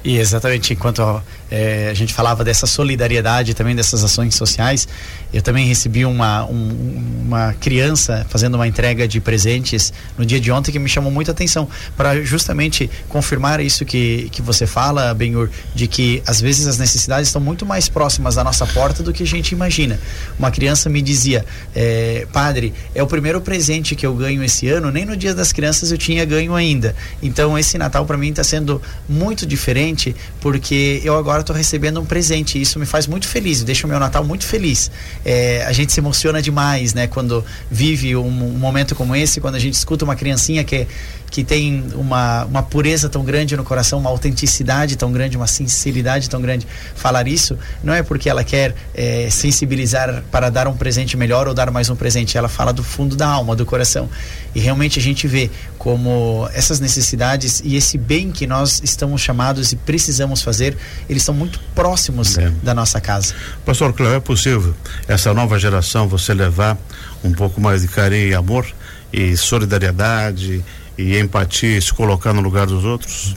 E 0.05 0.18
exatamente 0.18 0.74
enquanto 0.74 1.22
é, 1.50 1.88
a 1.90 1.94
gente 1.94 2.12
falava 2.12 2.44
dessa 2.44 2.66
solidariedade 2.66 3.54
também 3.54 3.74
dessas 3.74 4.02
ações 4.02 4.35
sociais, 4.35 4.88
eu 5.33 5.42
também 5.42 5.66
recebi 5.66 6.04
uma, 6.04 6.44
um, 6.44 7.22
uma 7.26 7.52
criança 7.54 8.24
fazendo 8.28 8.54
uma 8.54 8.68
entrega 8.68 9.09
de 9.09 9.20
presentes 9.20 9.92
no 10.16 10.24
dia 10.24 10.38
de 10.38 10.50
ontem 10.52 10.70
que 10.70 10.78
me 10.78 10.88
chamou 10.88 11.11
muita 11.11 11.33
atenção 11.33 11.68
para 11.96 12.22
justamente 12.22 12.88
confirmar 13.09 13.61
isso 13.61 13.85
que, 13.85 14.28
que 14.30 14.40
você 14.40 14.64
fala, 14.64 15.12
Benhur, 15.12 15.50
de 15.74 15.88
que 15.88 16.22
às 16.24 16.40
vezes 16.40 16.68
as 16.68 16.78
necessidades 16.78 17.28
estão 17.28 17.40
muito 17.40 17.66
mais 17.66 17.88
próximas 17.88 18.37
da 18.37 18.44
nossa 18.44 18.64
porta 18.66 19.02
do 19.02 19.12
que 19.12 19.24
a 19.24 19.26
gente 19.26 19.52
imagina. 19.52 19.98
Uma 20.38 20.52
criança 20.52 20.88
me 20.88 21.02
dizia, 21.02 21.44
é, 21.74 22.28
padre, 22.33 22.72
é 22.94 23.02
o 23.02 23.07
primeiro 23.07 23.40
presente 23.40 23.96
que 23.96 24.07
eu 24.07 24.14
ganho 24.14 24.42
esse 24.44 24.68
ano, 24.68 24.90
nem 24.92 25.04
no 25.04 25.16
dia 25.16 25.35
das 25.35 25.52
crianças 25.52 25.90
eu 25.90 25.98
tinha 25.98 26.24
ganho 26.24 26.54
ainda. 26.54 26.94
Então 27.20 27.59
esse 27.59 27.76
Natal 27.76 28.07
para 28.07 28.16
mim 28.16 28.30
está 28.30 28.44
sendo 28.44 28.80
muito 29.09 29.44
diferente 29.44 30.14
porque 30.40 31.00
eu 31.04 31.16
agora 31.16 31.34
estou 31.40 31.55
recebendo 31.55 32.01
um 32.01 32.05
presente 32.05 32.59
e 32.59 32.62
isso 32.62 32.79
me 32.79 32.87
faz 32.87 33.07
muito 33.07 33.29
feliz, 33.29 33.62
deixa 33.62 33.87
o 33.87 33.90
meu 33.90 33.99
Natal 33.99 34.25
muito 34.25 34.44
feliz 34.44 34.90
é, 35.25 35.64
a 35.66 35.73
gente 35.73 35.92
se 35.92 36.01
emociona 36.01 36.40
demais, 36.40 36.94
né? 36.94 37.07
Quando 37.07 37.44
vive 37.70 38.16
um, 38.16 38.27
um, 38.27 38.59
momento 38.59 38.94
como 38.94 39.14
esse, 39.16 39.40
quando 39.40 39.55
a 39.55 39.59
gente 39.59 39.75
escuta 39.75 40.05
uma 40.05 40.16
criancinha 40.16 40.62
que, 40.64 40.87
que 41.35 41.42
tem 41.42 41.85
uma, 41.97 42.44
uma 42.44 42.62
pureza 42.62 43.09
tão 43.09 43.25
grande 43.25 43.57
no 43.57 43.64
coração, 43.64 43.99
uma 43.99 44.09
autenticidade 44.09 44.94
tão 44.94 45.11
grande, 45.11 45.37
uma 45.37 45.49
sinceridade 45.49 46.31
tão 46.31 46.40
grande. 46.40 46.64
Falar 46.94 47.27
isso 47.27 47.59
não 47.83 47.92
é 47.92 48.05
porque 48.05 48.31
ela 48.31 48.44
quer 48.44 48.73
é, 48.94 49.29
sensibilizar 49.31 50.23
para 50.31 50.49
dar 50.49 50.68
um 50.68 50.77
presente 50.77 51.16
melhor 51.16 51.49
ou 51.49 51.53
dar 51.53 51.73
mais 51.73 51.90
um 51.90 51.97
presente, 51.97 52.38
ela 52.38 52.49
fala 52.49 52.73
do 52.73 52.85
fundo 52.85 53.16
da 53.16 53.27
alma, 53.27 53.57
do 53.57 53.66
coração. 53.66 54.09
E 54.55 54.61
realmente 54.61 55.01
a 55.01 55.03
gente 55.03 55.27
vê 55.27 55.51
como 55.77 56.49
essas 56.55 56.79
necessidades 56.79 57.61
e 57.64 57.75
esse 57.75 57.99
bem 57.99 58.31
que 58.31 58.47
nós 58.47 58.81
estamos 58.85 59.20
chamados 59.20 59.73
e 59.73 59.77
precisamos 59.77 60.40
fazer, 60.40 60.77
eles 61.11 61.23
estão 61.23 61.35
muito 61.35 61.59
próximos 61.75 62.38
é. 62.38 62.49
da 62.62 62.73
nossa 62.73 63.01
casa. 63.01 63.35
Pastor 63.66 63.92
Cléo, 63.92 64.14
é 64.14 64.20
possível 64.20 64.73
essa 65.09 65.35
nova 65.35 65.59
geração 65.59 66.07
você 66.07 66.33
levar 66.33 66.79
um 67.25 67.33
pouco 67.33 67.61
mais 67.61 67.83
de 67.83 67.88
carinho 67.88 68.29
e 68.29 68.35
amor 68.37 68.64
e 69.12 69.37
solidariedade 69.37 70.64
e 70.96 71.18
empatia, 71.18 71.80
se 71.80 71.92
colocar 71.92 72.33
no 72.33 72.40
lugar 72.40 72.66
dos 72.66 72.85
outros? 72.85 73.37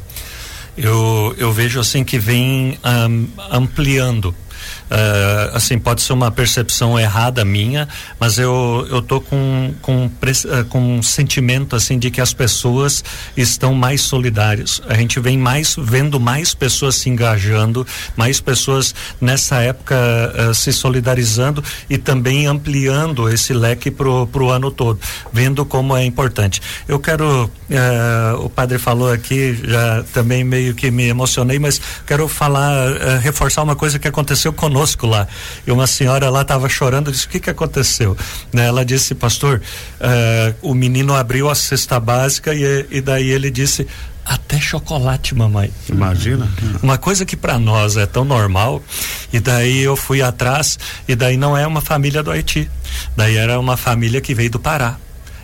Eu, 0.77 1.33
eu 1.37 1.51
vejo 1.51 1.79
assim 1.79 2.03
que 2.03 2.19
vem 2.19 2.77
um, 3.09 3.27
ampliando 3.49 4.33
Uh, 4.89 5.53
assim, 5.53 5.77
pode 5.77 6.01
ser 6.01 6.13
uma 6.13 6.31
percepção 6.31 6.97
errada 6.97 7.43
minha, 7.43 7.89
mas 8.17 8.37
eu, 8.37 8.87
eu 8.89 9.01
tô 9.01 9.19
com, 9.19 9.73
com, 9.81 10.05
uh, 10.05 10.65
com 10.69 10.97
um 10.97 11.03
sentimento, 11.03 11.75
assim, 11.75 11.99
de 11.99 12.09
que 12.09 12.21
as 12.21 12.33
pessoas 12.33 13.03
estão 13.35 13.73
mais 13.73 14.01
solidárias. 14.01 14.81
A 14.87 14.93
gente 14.93 15.19
vem 15.19 15.37
mais, 15.37 15.75
vendo 15.77 16.21
mais 16.21 16.53
pessoas 16.53 16.95
se 16.95 17.09
engajando, 17.09 17.85
mais 18.15 18.39
pessoas 18.39 18.95
nessa 19.19 19.57
época 19.57 19.95
uh, 19.95 20.53
se 20.53 20.71
solidarizando 20.71 21.61
e 21.89 21.97
também 21.97 22.47
ampliando 22.47 23.27
esse 23.27 23.53
leque 23.53 23.91
pro, 23.91 24.25
pro 24.27 24.49
ano 24.49 24.71
todo, 24.71 24.99
vendo 25.33 25.65
como 25.65 25.97
é 25.97 26.05
importante. 26.05 26.61
Eu 26.87 26.99
quero, 26.99 27.51
o 28.39 28.49
padre 28.49 28.77
falou 28.77 29.11
aqui, 29.11 29.59
já 29.63 30.03
também 30.13 30.43
meio 30.43 30.73
que 30.73 30.89
me 30.89 31.07
emocionei, 31.07 31.59
mas 31.59 31.81
quero 32.05 32.27
falar, 32.27 33.19
reforçar 33.19 33.63
uma 33.63 33.75
coisa 33.75 33.99
que 33.99 34.07
aconteceu 34.07 34.53
conosco 34.53 34.76
lá. 35.07 35.27
E 35.65 35.71
uma 35.71 35.87
senhora 35.87 36.29
lá 36.29 36.41
estava 36.41 36.67
chorando, 36.69 37.11
disse: 37.11 37.25
O 37.25 37.29
que, 37.29 37.39
que 37.39 37.49
aconteceu? 37.49 38.15
Né? 38.53 38.65
Ela 38.67 38.85
disse, 38.85 39.15
pastor, 39.15 39.61
uh, 39.99 40.55
o 40.61 40.73
menino 40.73 41.15
abriu 41.15 41.49
a 41.49 41.55
cesta 41.55 41.99
básica 41.99 42.53
e, 42.53 42.85
e 42.89 43.01
daí 43.01 43.29
ele 43.29 43.49
disse: 43.49 43.87
até 44.25 44.59
chocolate, 44.59 45.33
mamãe. 45.33 45.71
Imagina. 45.89 46.49
Uma 46.83 46.97
coisa 46.97 47.25
que 47.25 47.37
para 47.37 47.57
nós 47.57 47.95
é 47.95 48.05
tão 48.05 48.25
normal. 48.25 48.83
E 49.31 49.39
daí 49.39 49.79
eu 49.79 49.95
fui 49.95 50.21
atrás, 50.21 50.77
e 51.07 51.15
daí 51.15 51.37
não 51.37 51.57
é 51.57 51.65
uma 51.65 51.79
família 51.79 52.21
do 52.21 52.29
Haiti. 52.29 52.69
Daí 53.15 53.37
era 53.37 53.59
uma 53.59 53.77
família 53.77 54.19
que 54.19 54.33
veio 54.33 54.49
do 54.49 54.59
Pará 54.59 54.97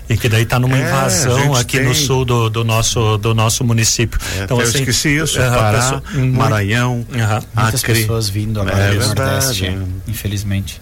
e 0.10 0.18
que 0.18 0.28
daí 0.28 0.44
está 0.44 0.60
numa 0.60 0.78
é, 0.78 0.82
invasão 0.82 1.56
aqui 1.56 1.78
tem... 1.78 1.88
no 1.88 1.96
sul 1.96 2.26
do, 2.26 2.50
do, 2.50 2.64
nosso 2.64 3.18
do 3.18 3.34
nosso 3.34 3.64
município. 3.64 4.20
É, 4.38 4.44
então 4.44 4.60
assim, 4.60 4.80
esqueci 4.80 5.18
isso, 5.18 5.40
uh, 5.40 5.50
Pará, 5.50 5.80
pessoa, 5.80 6.26
Maranhão, 6.26 7.06
uh 7.10 7.16
-huh. 7.16 7.44
Muitas 7.56 7.84
pessoas 7.84 8.30
vindo 8.30 8.62
agora 8.62 8.78
é, 8.78 8.92
do 8.94 9.06
Nordeste, 9.06 9.78
infelizmente. 10.08 10.82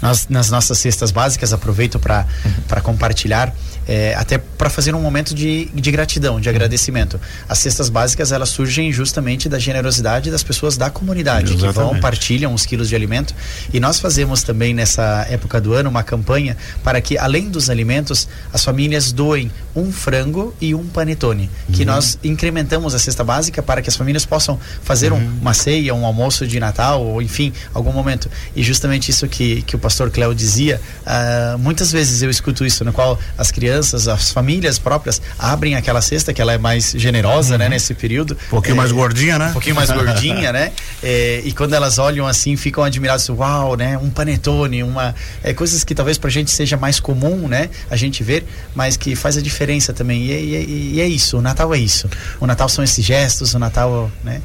Nós, 0.00 0.28
nas 0.28 0.50
nossas 0.50 0.78
cestas 0.78 1.10
básicas, 1.10 1.52
aproveito 1.52 1.98
para 1.98 2.26
uhum. 2.44 2.82
compartilhar 2.82 3.54
é, 3.90 4.14
até 4.14 4.38
para 4.38 4.70
fazer 4.70 4.94
um 4.94 5.00
momento 5.00 5.34
de, 5.34 5.66
de 5.66 5.90
gratidão, 5.90 6.40
de 6.40 6.48
agradecimento. 6.48 7.20
As 7.48 7.58
cestas 7.58 7.88
básicas 7.88 8.30
elas 8.30 8.48
surgem 8.48 8.92
justamente 8.92 9.48
da 9.48 9.58
generosidade 9.58 10.30
das 10.30 10.44
pessoas 10.44 10.76
da 10.76 10.90
comunidade 10.90 11.54
Exatamente. 11.54 11.74
que 11.74 11.80
vão 11.80 12.00
partilham 12.00 12.54
os 12.54 12.64
quilos 12.64 12.88
de 12.88 12.94
alimento 12.94 13.34
e 13.72 13.80
nós 13.80 13.98
fazemos 13.98 14.44
também 14.44 14.72
nessa 14.72 15.26
época 15.28 15.60
do 15.60 15.72
ano 15.72 15.90
uma 15.90 16.04
campanha 16.04 16.56
para 16.84 17.00
que 17.00 17.18
além 17.18 17.50
dos 17.50 17.68
alimentos 17.68 18.28
as 18.52 18.64
famílias 18.64 19.10
doem 19.10 19.50
um 19.74 19.92
frango 19.92 20.54
e 20.60 20.74
um 20.74 20.86
panetone 20.86 21.50
que 21.72 21.80
uhum. 21.80 21.86
nós 21.86 22.18
incrementamos 22.24 22.94
a 22.94 22.98
cesta 22.98 23.22
básica 23.22 23.62
para 23.62 23.80
que 23.80 23.88
as 23.88 23.96
famílias 23.96 24.26
possam 24.26 24.58
fazer 24.82 25.12
uhum. 25.12 25.18
um, 25.18 25.38
uma 25.40 25.54
ceia, 25.54 25.94
um 25.94 26.04
almoço 26.04 26.46
de 26.46 26.58
Natal 26.58 27.02
ou 27.04 27.22
enfim 27.22 27.52
algum 27.72 27.92
momento 27.92 28.30
e 28.54 28.62
justamente 28.62 29.10
isso 29.10 29.28
que, 29.28 29.62
que 29.62 29.76
o 29.76 29.78
pastor 29.78 30.10
Cléo 30.10 30.34
dizia 30.34 30.80
uh, 31.06 31.58
muitas 31.58 31.92
vezes 31.92 32.22
eu 32.22 32.30
escuto 32.30 32.64
isso 32.64 32.84
no 32.84 32.92
qual 32.92 33.18
as 33.38 33.50
crianças 33.50 34.08
as 34.08 34.30
famílias 34.30 34.78
próprias 34.78 35.20
abrem 35.38 35.76
aquela 35.76 36.02
cesta 36.02 36.32
que 36.32 36.42
ela 36.42 36.52
é 36.52 36.58
mais 36.58 36.92
generosa, 36.96 37.56
né, 37.56 37.64
uhum. 37.64 37.70
né, 37.70 37.76
nesse 37.76 37.94
período. 37.94 38.36
Um 38.48 38.50
pouquinho 38.50 38.74
é, 38.74 38.76
mais 38.76 38.92
gordinha, 38.92 39.38
né? 39.38 39.48
Um 39.48 39.52
pouquinho 39.52 39.74
mais 39.74 39.90
gordinha, 39.90 40.52
né? 40.52 40.72
É, 41.02 41.40
e 41.44 41.52
quando 41.52 41.72
elas 41.72 41.98
olham 41.98 42.26
assim, 42.26 42.56
ficam 42.56 42.84
admiradas, 42.84 43.28
uau, 43.30 43.74
né? 43.74 43.96
Um 43.96 44.10
panetone, 44.10 44.82
uma 44.82 45.14
é, 45.42 45.54
coisas 45.54 45.82
que 45.82 45.94
talvez 45.94 46.18
pra 46.18 46.28
gente 46.28 46.50
seja 46.50 46.76
mais 46.76 47.00
comum, 47.00 47.48
né? 47.48 47.70
A 47.90 47.96
gente 47.96 48.22
ver, 48.22 48.44
mas 48.74 48.98
que 48.98 49.16
faz 49.16 49.36
a 49.38 49.40
diferença 49.40 49.59
também. 49.92 50.26
E, 50.26 50.32
e, 50.32 50.94
e 50.94 51.00
é 51.00 51.06
isso, 51.06 51.38
o 51.38 51.42
Natal 51.42 51.74
é 51.74 51.78
isso. 51.78 52.08
O 52.40 52.46
Natal 52.46 52.68
são 52.68 52.82
esses 52.82 53.04
gestos, 53.04 53.54
o 53.54 53.58
Natal, 53.58 54.10
né? 54.24 54.40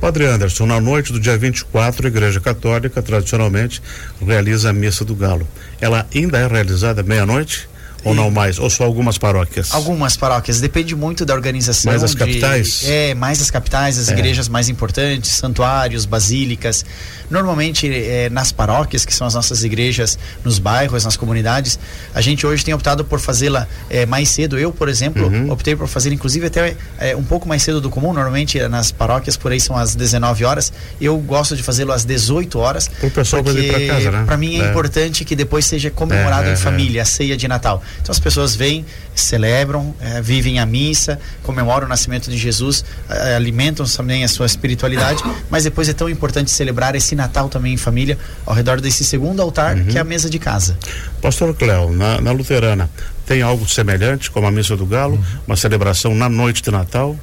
Padre 0.00 0.26
Anderson, 0.26 0.66
na 0.66 0.80
noite 0.80 1.12
do 1.12 1.20
dia 1.20 1.38
24, 1.38 2.06
a 2.06 2.08
Igreja 2.08 2.40
Católica 2.40 3.00
tradicionalmente 3.00 3.80
realiza 4.20 4.70
a 4.70 4.72
missa 4.72 5.04
do 5.04 5.14
Galo. 5.14 5.46
Ela 5.80 6.06
ainda 6.12 6.38
é 6.38 6.46
realizada 6.46 7.02
meia-noite? 7.02 7.68
Ou 8.04 8.14
não 8.14 8.30
mais? 8.30 8.58
Ou 8.58 8.68
só 8.68 8.84
algumas 8.84 9.18
paróquias? 9.18 9.72
Algumas 9.72 10.16
paróquias. 10.16 10.60
Depende 10.60 10.94
muito 10.94 11.24
da 11.24 11.34
organização. 11.34 11.90
Mais 11.92 12.02
as 12.02 12.14
capitais? 12.14 12.80
De, 12.80 12.90
é, 12.90 13.14
mais 13.14 13.40
as 13.40 13.50
capitais, 13.50 13.98
as 13.98 14.08
é. 14.08 14.12
igrejas 14.12 14.48
mais 14.48 14.68
importantes, 14.68 15.30
santuários, 15.30 16.04
basílicas. 16.04 16.84
Normalmente, 17.30 17.88
é, 17.88 18.28
nas 18.28 18.52
paróquias, 18.52 19.04
que 19.04 19.14
são 19.14 19.26
as 19.26 19.34
nossas 19.34 19.64
igrejas 19.64 20.18
nos 20.44 20.58
bairros, 20.58 21.04
nas 21.04 21.16
comunidades, 21.16 21.78
a 22.14 22.20
gente 22.20 22.46
hoje 22.46 22.64
tem 22.64 22.74
optado 22.74 23.04
por 23.04 23.20
fazê-la 23.20 23.66
é, 23.88 24.04
mais 24.04 24.28
cedo. 24.28 24.58
Eu, 24.58 24.72
por 24.72 24.88
exemplo, 24.88 25.26
uhum. 25.26 25.50
optei 25.50 25.76
por 25.76 25.86
fazer, 25.86 26.12
inclusive, 26.12 26.46
até 26.46 26.76
é, 26.98 27.16
um 27.16 27.24
pouco 27.24 27.48
mais 27.48 27.62
cedo 27.62 27.80
do 27.80 27.88
comum. 27.88 28.12
Normalmente, 28.12 28.58
nas 28.68 28.90
paróquias, 28.90 29.36
por 29.36 29.52
aí 29.52 29.60
são 29.60 29.76
às 29.76 29.94
19 29.94 30.44
horas. 30.44 30.72
Eu 31.00 31.16
gosto 31.18 31.56
de 31.56 31.62
fazê-lo 31.62 31.92
às 31.92 32.04
18 32.04 32.58
horas. 32.58 32.90
O 33.02 33.10
pessoal 33.10 33.42
ir 33.58 33.68
para 33.68 33.86
casa, 33.86 34.10
né? 34.10 34.24
Para 34.24 34.36
mim 34.36 34.60
é, 34.60 34.64
é, 34.64 34.70
importante 34.70 35.24
que 35.24 35.34
depois 35.34 35.64
seja 35.64 35.90
comemorado 35.90 36.48
em 36.48 36.56
família, 36.56 37.02
a 37.02 37.04
ceia 37.04 37.36
de 37.36 37.46
Natal. 37.48 37.82
Então 38.00 38.12
as 38.12 38.18
pessoas 38.18 38.54
vêm, 38.54 38.84
celebram, 39.14 39.94
é, 40.00 40.20
vivem 40.20 40.58
a 40.58 40.66
missa, 40.66 41.18
comemoram 41.42 41.86
o 41.86 41.88
nascimento 41.88 42.30
de 42.30 42.36
Jesus, 42.36 42.84
é, 43.08 43.34
alimentam 43.34 43.86
também 43.86 44.24
a 44.24 44.28
sua 44.28 44.46
espiritualidade, 44.46 45.22
mas 45.50 45.64
depois 45.64 45.88
é 45.88 45.92
tão 45.92 46.08
importante 46.08 46.50
celebrar 46.50 46.94
esse 46.94 47.14
Natal 47.14 47.48
também 47.48 47.74
em 47.74 47.76
família, 47.76 48.18
ao 48.46 48.54
redor 48.54 48.80
desse 48.80 49.04
segundo 49.04 49.40
altar, 49.40 49.76
uhum. 49.76 49.86
que 49.86 49.98
é 49.98 50.00
a 50.00 50.04
mesa 50.04 50.30
de 50.30 50.38
casa. 50.38 50.76
Pastor 51.20 51.54
Cléo, 51.54 51.92
na, 51.92 52.20
na 52.20 52.32
Luterana, 52.32 52.90
tem 53.26 53.42
algo 53.42 53.68
semelhante, 53.68 54.30
como 54.30 54.46
a 54.46 54.50
missa 54.50 54.76
do 54.76 54.86
Galo, 54.86 55.14
uhum. 55.14 55.24
uma 55.46 55.56
celebração 55.56 56.14
na 56.14 56.28
noite 56.28 56.62
de 56.62 56.70
Natal? 56.70 57.16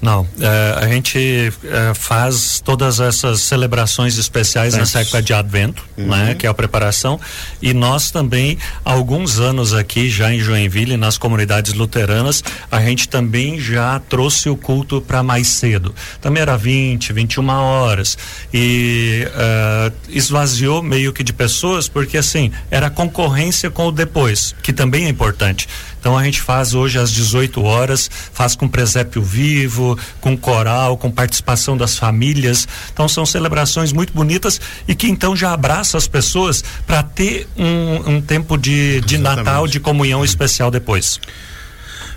Não, 0.00 0.26
é, 0.40 0.84
a 0.84 0.88
gente 0.88 1.52
é, 1.64 1.94
faz 1.94 2.60
todas 2.64 3.00
essas 3.00 3.40
celebrações 3.40 4.18
especiais 4.18 4.74
nessa 4.74 5.00
época 5.00 5.22
de 5.22 5.32
Advento, 5.32 5.82
uhum. 5.96 6.06
né, 6.08 6.34
que 6.34 6.46
é 6.46 6.50
a 6.50 6.54
preparação, 6.54 7.18
e 7.62 7.72
nós 7.72 8.10
também, 8.10 8.58
há 8.84 8.92
alguns 8.92 9.38
anos 9.38 9.72
aqui, 9.72 10.10
já 10.10 10.32
em 10.32 10.38
Joinville, 10.38 10.96
nas 10.96 11.16
comunidades 11.16 11.72
luteranas, 11.72 12.44
a 12.70 12.80
gente 12.82 13.08
também 13.08 13.58
já 13.58 13.98
trouxe 13.98 14.50
o 14.50 14.56
culto 14.56 15.00
para 15.00 15.22
mais 15.22 15.48
cedo. 15.48 15.94
Também 16.20 16.42
era 16.42 16.56
20, 16.56 17.12
21 17.12 17.48
horas, 17.48 18.18
e 18.52 19.26
uh, 19.26 19.92
esvaziou 20.08 20.82
meio 20.82 21.12
que 21.12 21.24
de 21.24 21.32
pessoas, 21.32 21.88
porque 21.88 22.18
assim, 22.18 22.52
era 22.70 22.90
concorrência 22.90 23.70
com 23.70 23.88
o 23.88 23.92
depois, 23.92 24.54
que 24.62 24.72
também 24.72 25.06
é 25.06 25.08
importante. 25.08 25.66
Então 26.06 26.16
a 26.16 26.22
gente 26.22 26.40
faz 26.40 26.72
hoje 26.72 27.00
às 27.00 27.10
18 27.10 27.60
horas, 27.64 28.08
faz 28.32 28.54
com 28.54 28.68
presépio 28.68 29.20
vivo, 29.20 29.98
com 30.20 30.36
coral, 30.36 30.96
com 30.96 31.10
participação 31.10 31.76
das 31.76 31.98
famílias. 31.98 32.68
Então 32.92 33.08
são 33.08 33.26
celebrações 33.26 33.92
muito 33.92 34.12
bonitas 34.12 34.60
e 34.86 34.94
que 34.94 35.08
então 35.08 35.34
já 35.34 35.52
abraça 35.52 35.98
as 35.98 36.06
pessoas 36.06 36.62
para 36.86 37.02
ter 37.02 37.48
um, 37.56 38.18
um, 38.18 38.20
tempo 38.20 38.56
de, 38.56 39.00
de 39.00 39.18
Natal, 39.18 39.66
de 39.66 39.80
comunhão 39.80 40.24
especial 40.24 40.70
depois. 40.70 41.18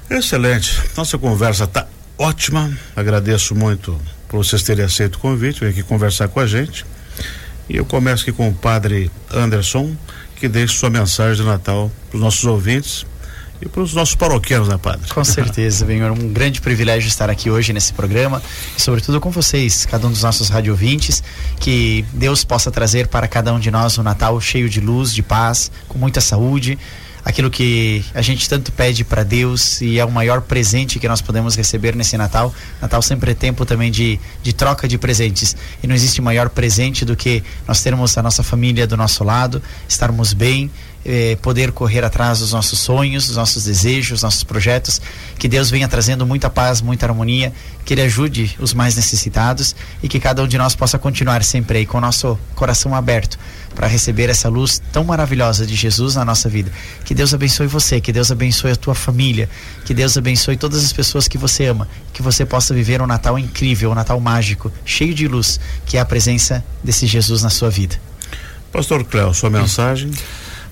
Excelente. 0.07 0.79
Nossa 0.95 1.17
conversa 1.17 1.63
está 1.63 1.87
ótima. 2.15 2.71
Agradeço 2.95 3.55
muito 3.55 3.99
por 4.27 4.37
vocês 4.37 4.61
terem 4.61 4.85
aceito 4.85 5.15
o 5.15 5.19
convite, 5.19 5.61
vir 5.61 5.69
aqui 5.69 5.81
conversar 5.81 6.27
com 6.27 6.39
a 6.39 6.45
gente. 6.45 6.85
E 7.67 7.77
eu 7.77 7.85
começo 7.85 8.21
aqui 8.21 8.31
com 8.31 8.49
o 8.49 8.53
padre 8.53 9.09
Anderson, 9.33 9.95
que 10.35 10.47
deixe 10.47 10.75
sua 10.75 10.91
mensagem 10.91 11.37
de 11.37 11.49
Natal 11.49 11.91
para 12.11 12.17
os 12.17 12.21
nossos 12.21 12.43
ouvintes 12.43 13.08
e 13.61 13.67
para 13.67 13.81
os 13.81 13.93
nossos 13.93 14.15
paroquianos, 14.15 14.67
né, 14.67 14.77
Padre? 14.77 15.07
Com 15.09 15.23
certeza, 15.23 15.83
Benhor. 15.85 16.11
Um 16.11 16.31
grande 16.31 16.61
privilégio 16.61 17.07
estar 17.07 17.29
aqui 17.29 17.49
hoje 17.49 17.73
nesse 17.73 17.93
programa 17.93 18.41
e, 18.77 18.81
sobretudo, 18.81 19.19
com 19.19 19.29
vocês, 19.29 19.85
cada 19.85 20.07
um 20.07 20.11
dos 20.11 20.23
nossos 20.23 20.49
radiovintes. 20.49 21.21
Que 21.59 22.05
Deus 22.13 22.43
possa 22.43 22.71
trazer 22.71 23.07
para 23.07 23.27
cada 23.27 23.53
um 23.53 23.59
de 23.59 23.69
nós 23.69 23.97
um 23.97 24.03
Natal 24.03 24.39
cheio 24.39 24.69
de 24.69 24.79
luz, 24.79 25.13
de 25.13 25.21
paz, 25.21 25.71
com 25.87 25.97
muita 25.97 26.21
saúde. 26.21 26.77
Aquilo 27.23 27.51
que 27.51 28.03
a 28.15 28.21
gente 28.21 28.47
tanto 28.47 28.71
pede 28.71 29.03
para 29.03 29.23
Deus 29.23 29.81
e 29.81 29.99
é 29.99 30.05
o 30.05 30.09
maior 30.09 30.41
presente 30.41 30.97
que 30.99 31.07
nós 31.07 31.21
podemos 31.21 31.55
receber 31.55 31.93
nesse 31.95 32.17
Natal. 32.17 32.53
Natal 32.81 33.01
sempre 33.01 33.31
é 33.31 33.33
tempo 33.33 33.65
também 33.65 33.91
de, 33.91 34.17
de 34.41 34.53
troca 34.53 34.87
de 34.87 34.97
presentes. 34.97 35.55
E 35.83 35.87
não 35.87 35.93
existe 35.93 36.21
maior 36.21 36.49
presente 36.49 37.03
do 37.03 37.17
que 37.17 37.43
nós 37.67 37.83
termos 37.83 38.17
a 38.17 38.23
nossa 38.23 38.41
família 38.41 38.87
do 38.87 38.95
nosso 38.95 39.23
lado, 39.25 39.61
estarmos 39.87 40.31
bem 40.31 40.71
eh, 41.11 41.35
poder 41.41 41.71
correr 41.71 42.03
atrás 42.03 42.37
dos 42.37 42.53
nossos 42.53 42.77
sonhos, 42.77 43.25
dos 43.25 43.35
nossos 43.35 43.63
desejos, 43.63 44.21
nossos 44.21 44.43
projetos. 44.43 45.01
Que 45.39 45.47
Deus 45.47 45.71
venha 45.71 45.87
trazendo 45.87 46.23
muita 46.23 46.51
paz, 46.51 46.81
muita 46.81 47.07
harmonia, 47.07 47.51
que 47.83 47.95
Ele 47.95 48.03
ajude 48.03 48.55
os 48.59 48.75
mais 48.75 48.95
necessitados 48.95 49.75
e 50.03 50.07
que 50.07 50.19
cada 50.19 50.43
um 50.43 50.47
de 50.47 50.55
nós 50.55 50.75
possa 50.75 50.99
continuar 50.99 51.43
sempre 51.43 51.79
aí 51.79 51.85
com 51.87 51.97
o 51.97 52.01
nosso 52.01 52.37
coração 52.53 52.93
aberto 52.93 53.39
para 53.73 53.87
receber 53.87 54.29
essa 54.29 54.49
luz 54.49 54.79
tão 54.91 55.03
maravilhosa 55.03 55.65
de 55.65 55.73
Jesus 55.73 56.13
na 56.13 56.23
nossa 56.23 56.47
vida. 56.47 56.71
Que 57.03 57.15
Deus 57.15 57.33
abençoe 57.33 57.65
você, 57.65 57.99
que 57.99 58.11
Deus 58.11 58.31
abençoe 58.31 58.71
a 58.71 58.75
tua 58.75 58.93
família, 58.93 59.49
que 59.85 59.95
Deus 59.95 60.15
abençoe 60.15 60.57
todas 60.57 60.85
as 60.85 60.93
pessoas 60.93 61.27
que 61.27 61.39
você 61.39 61.65
ama, 61.65 61.87
que 62.13 62.21
você 62.21 62.45
possa 62.45 62.71
viver 62.71 63.01
um 63.01 63.07
Natal 63.07 63.39
incrível, 63.39 63.89
um 63.89 63.95
Natal 63.95 64.19
mágico, 64.19 64.71
cheio 64.85 65.15
de 65.15 65.27
luz, 65.27 65.59
que 65.87 65.97
é 65.97 65.99
a 65.99 66.05
presença 66.05 66.63
desse 66.83 67.07
Jesus 67.07 67.41
na 67.41 67.49
sua 67.49 67.71
vida. 67.71 67.99
Pastor 68.71 69.03
Cléo, 69.03 69.33
sua 69.33 69.49
mensagem. 69.49 70.11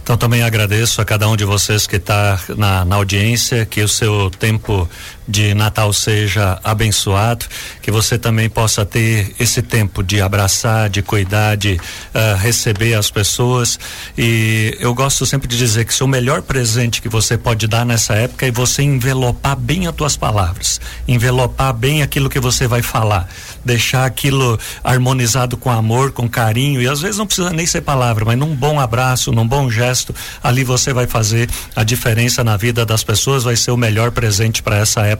Então 0.07 0.15
também 0.15 0.41
agradeço 0.41 1.01
a 1.01 1.05
cada 1.05 1.27
um 1.27 1.35
de 1.35 1.43
vocês 1.43 1.85
que 1.85 1.97
está 1.97 2.39
na, 2.55 2.85
na 2.85 2.95
audiência, 2.95 3.65
que 3.65 3.81
o 3.81 3.89
seu 3.89 4.29
tempo 4.29 4.89
de 5.27 5.53
Natal 5.53 5.91
seja 5.91 6.57
abençoado, 6.63 7.45
que 7.81 7.91
você 7.91 8.17
também 8.17 8.49
possa 8.49 8.85
ter 8.85 9.35
esse 9.37 9.61
tempo 9.61 10.01
de 10.01 10.21
abraçar, 10.21 10.89
de 10.89 11.01
cuidar, 11.01 11.57
de 11.57 11.73
uh, 11.73 12.37
receber 12.37 12.93
as 12.93 13.11
pessoas. 13.11 13.77
E 14.17 14.77
eu 14.79 14.93
gosto 14.93 15.25
sempre 15.25 15.47
de 15.47 15.57
dizer 15.57 15.83
que 15.85 16.03
o 16.03 16.07
melhor 16.07 16.41
presente 16.41 17.01
que 17.01 17.09
você 17.09 17.37
pode 17.37 17.67
dar 17.67 17.85
nessa 17.85 18.13
época 18.13 18.45
é 18.45 18.51
você 18.51 18.83
envelopar 18.83 19.57
bem 19.57 19.87
as 19.87 19.95
tuas 19.95 20.15
palavras, 20.15 20.79
envelopar 21.07 21.73
bem 21.73 22.01
aquilo 22.01 22.29
que 22.29 22.39
você 22.39 22.67
vai 22.67 22.81
falar, 22.81 23.27
deixar 23.65 24.05
aquilo 24.05 24.57
harmonizado 24.83 25.57
com 25.57 25.69
amor, 25.69 26.11
com 26.11 26.29
carinho. 26.29 26.81
E 26.81 26.87
às 26.87 27.01
vezes 27.01 27.17
não 27.17 27.25
precisa 27.25 27.49
nem 27.49 27.65
ser 27.65 27.81
palavra, 27.81 28.23
mas 28.23 28.37
num 28.37 28.55
bom 28.55 28.79
abraço, 28.79 29.31
num 29.31 29.47
bom 29.47 29.69
gesto, 29.69 30.15
ali 30.41 30.63
você 30.63 30.93
vai 30.93 31.07
fazer 31.07 31.49
a 31.75 31.83
diferença 31.83 32.43
na 32.43 32.55
vida 32.55 32.85
das 32.85 33.03
pessoas, 33.03 33.43
vai 33.43 33.57
ser 33.57 33.71
o 33.71 33.77
melhor 33.77 34.11
presente 34.11 34.63
para 34.63 34.77
essa 34.77 35.01
época 35.01 35.16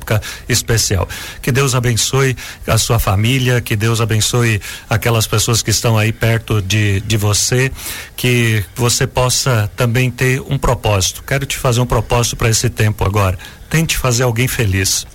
especial. 0.48 1.08
Que 1.42 1.52
Deus 1.52 1.76
abençoe 1.76 2.36
a 2.66 2.78
sua 2.78 3.00
família, 3.00 3.62
que 3.62 3.76
Deus 3.76 4.02
abençoe 4.02 4.62
aquelas 4.90 5.28
pessoas 5.28 5.62
que 5.62 5.72
estão 5.72 5.98
aí 5.98 6.12
perto 6.12 6.62
de, 6.62 7.02
de 7.02 7.18
você, 7.18 7.72
que 8.16 8.64
você 8.76 9.08
possa 9.08 9.70
também 9.76 10.12
ter 10.12 10.42
um 10.42 10.58
propósito. 10.58 11.24
Quero 11.26 11.46
te 11.46 11.58
fazer 11.58 11.82
um 11.82 11.86
propósito 11.86 12.36
para 12.36 12.50
esse 12.50 12.70
tempo 12.70 13.04
agora. 13.04 13.38
Tente 13.70 13.98
fazer 13.98 14.24
alguém 14.24 14.48
feliz 14.48 15.06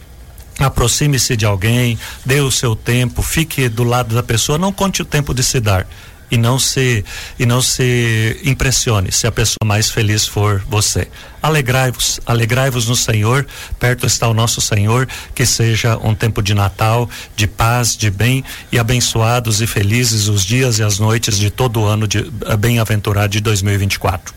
aproxime-se 0.59 1.37
de 1.37 1.47
alguém, 1.47 1.99
dê 2.25 2.41
o 2.41 2.51
seu 2.51 2.77
tempo, 2.77 3.23
fique 3.23 3.69
do 3.69 3.83
lado 3.83 4.15
da 4.15 4.23
pessoa, 4.23 4.59
não 4.59 4.71
conte 4.71 5.03
o 5.03 5.05
tempo 5.05 5.35
de 5.35 5.43
se 5.43 5.59
dar 5.59 5.87
e 6.33 6.39
não 6.39 6.59
se 6.59 7.05
e 7.39 7.45
não 7.45 7.61
se 7.61 8.41
impressione 8.43 9.13
se 9.13 9.27
a 9.27 9.31
pessoa 9.31 9.59
mais 9.67 9.91
feliz 9.91 10.27
for 10.27 10.65
você. 10.67 11.07
Alegrai-vos, 11.43 12.21
alegrai-vos 12.25 12.89
no 12.89 12.97
Senhor, 12.97 13.47
perto 13.79 14.07
está 14.07 14.29
o 14.29 14.35
nosso 14.35 14.61
Senhor, 14.61 15.07
que 15.35 15.45
seja 15.45 15.99
um 15.99 16.15
tempo 16.15 16.43
de 16.43 16.55
Natal, 16.55 17.09
de 17.37 17.47
paz, 17.47 17.97
de 17.97 18.11
bem 18.11 18.43
e 18.71 18.79
abençoados 18.79 19.61
e 19.61 19.67
felizes 19.67 20.29
os 20.29 20.45
dias 20.45 20.79
e 20.79 20.83
as 20.83 20.99
noites 20.99 21.37
de 21.39 21.51
todo 21.51 21.81
o 21.81 21.85
ano 21.85 22.09
de 22.09 22.19
eh, 22.47 22.57
bem-aventurado 22.57 23.29
de 23.29 23.41
2024. 23.41 24.33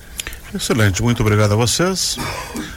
Excelente, 0.53 1.01
muito 1.01 1.21
obrigado 1.21 1.53
a 1.53 1.55
vocês. 1.55 2.17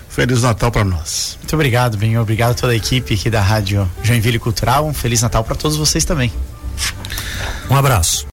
Feliz 0.08 0.42
Natal 0.42 0.70
para 0.70 0.84
nós. 0.84 1.38
Muito 1.40 1.54
obrigado, 1.54 1.96
bem, 1.96 2.18
obrigado 2.18 2.50
a 2.50 2.54
toda 2.54 2.72
a 2.72 2.76
equipe 2.76 3.14
aqui 3.14 3.30
da 3.30 3.40
Rádio 3.40 3.90
Joinville 4.02 4.38
Cultural. 4.38 4.86
Um 4.86 4.94
feliz 4.94 5.22
Natal 5.22 5.42
para 5.42 5.56
todos 5.56 5.76
vocês 5.76 6.04
também. 6.04 6.32
Um 7.70 7.76
abraço. 7.76 8.26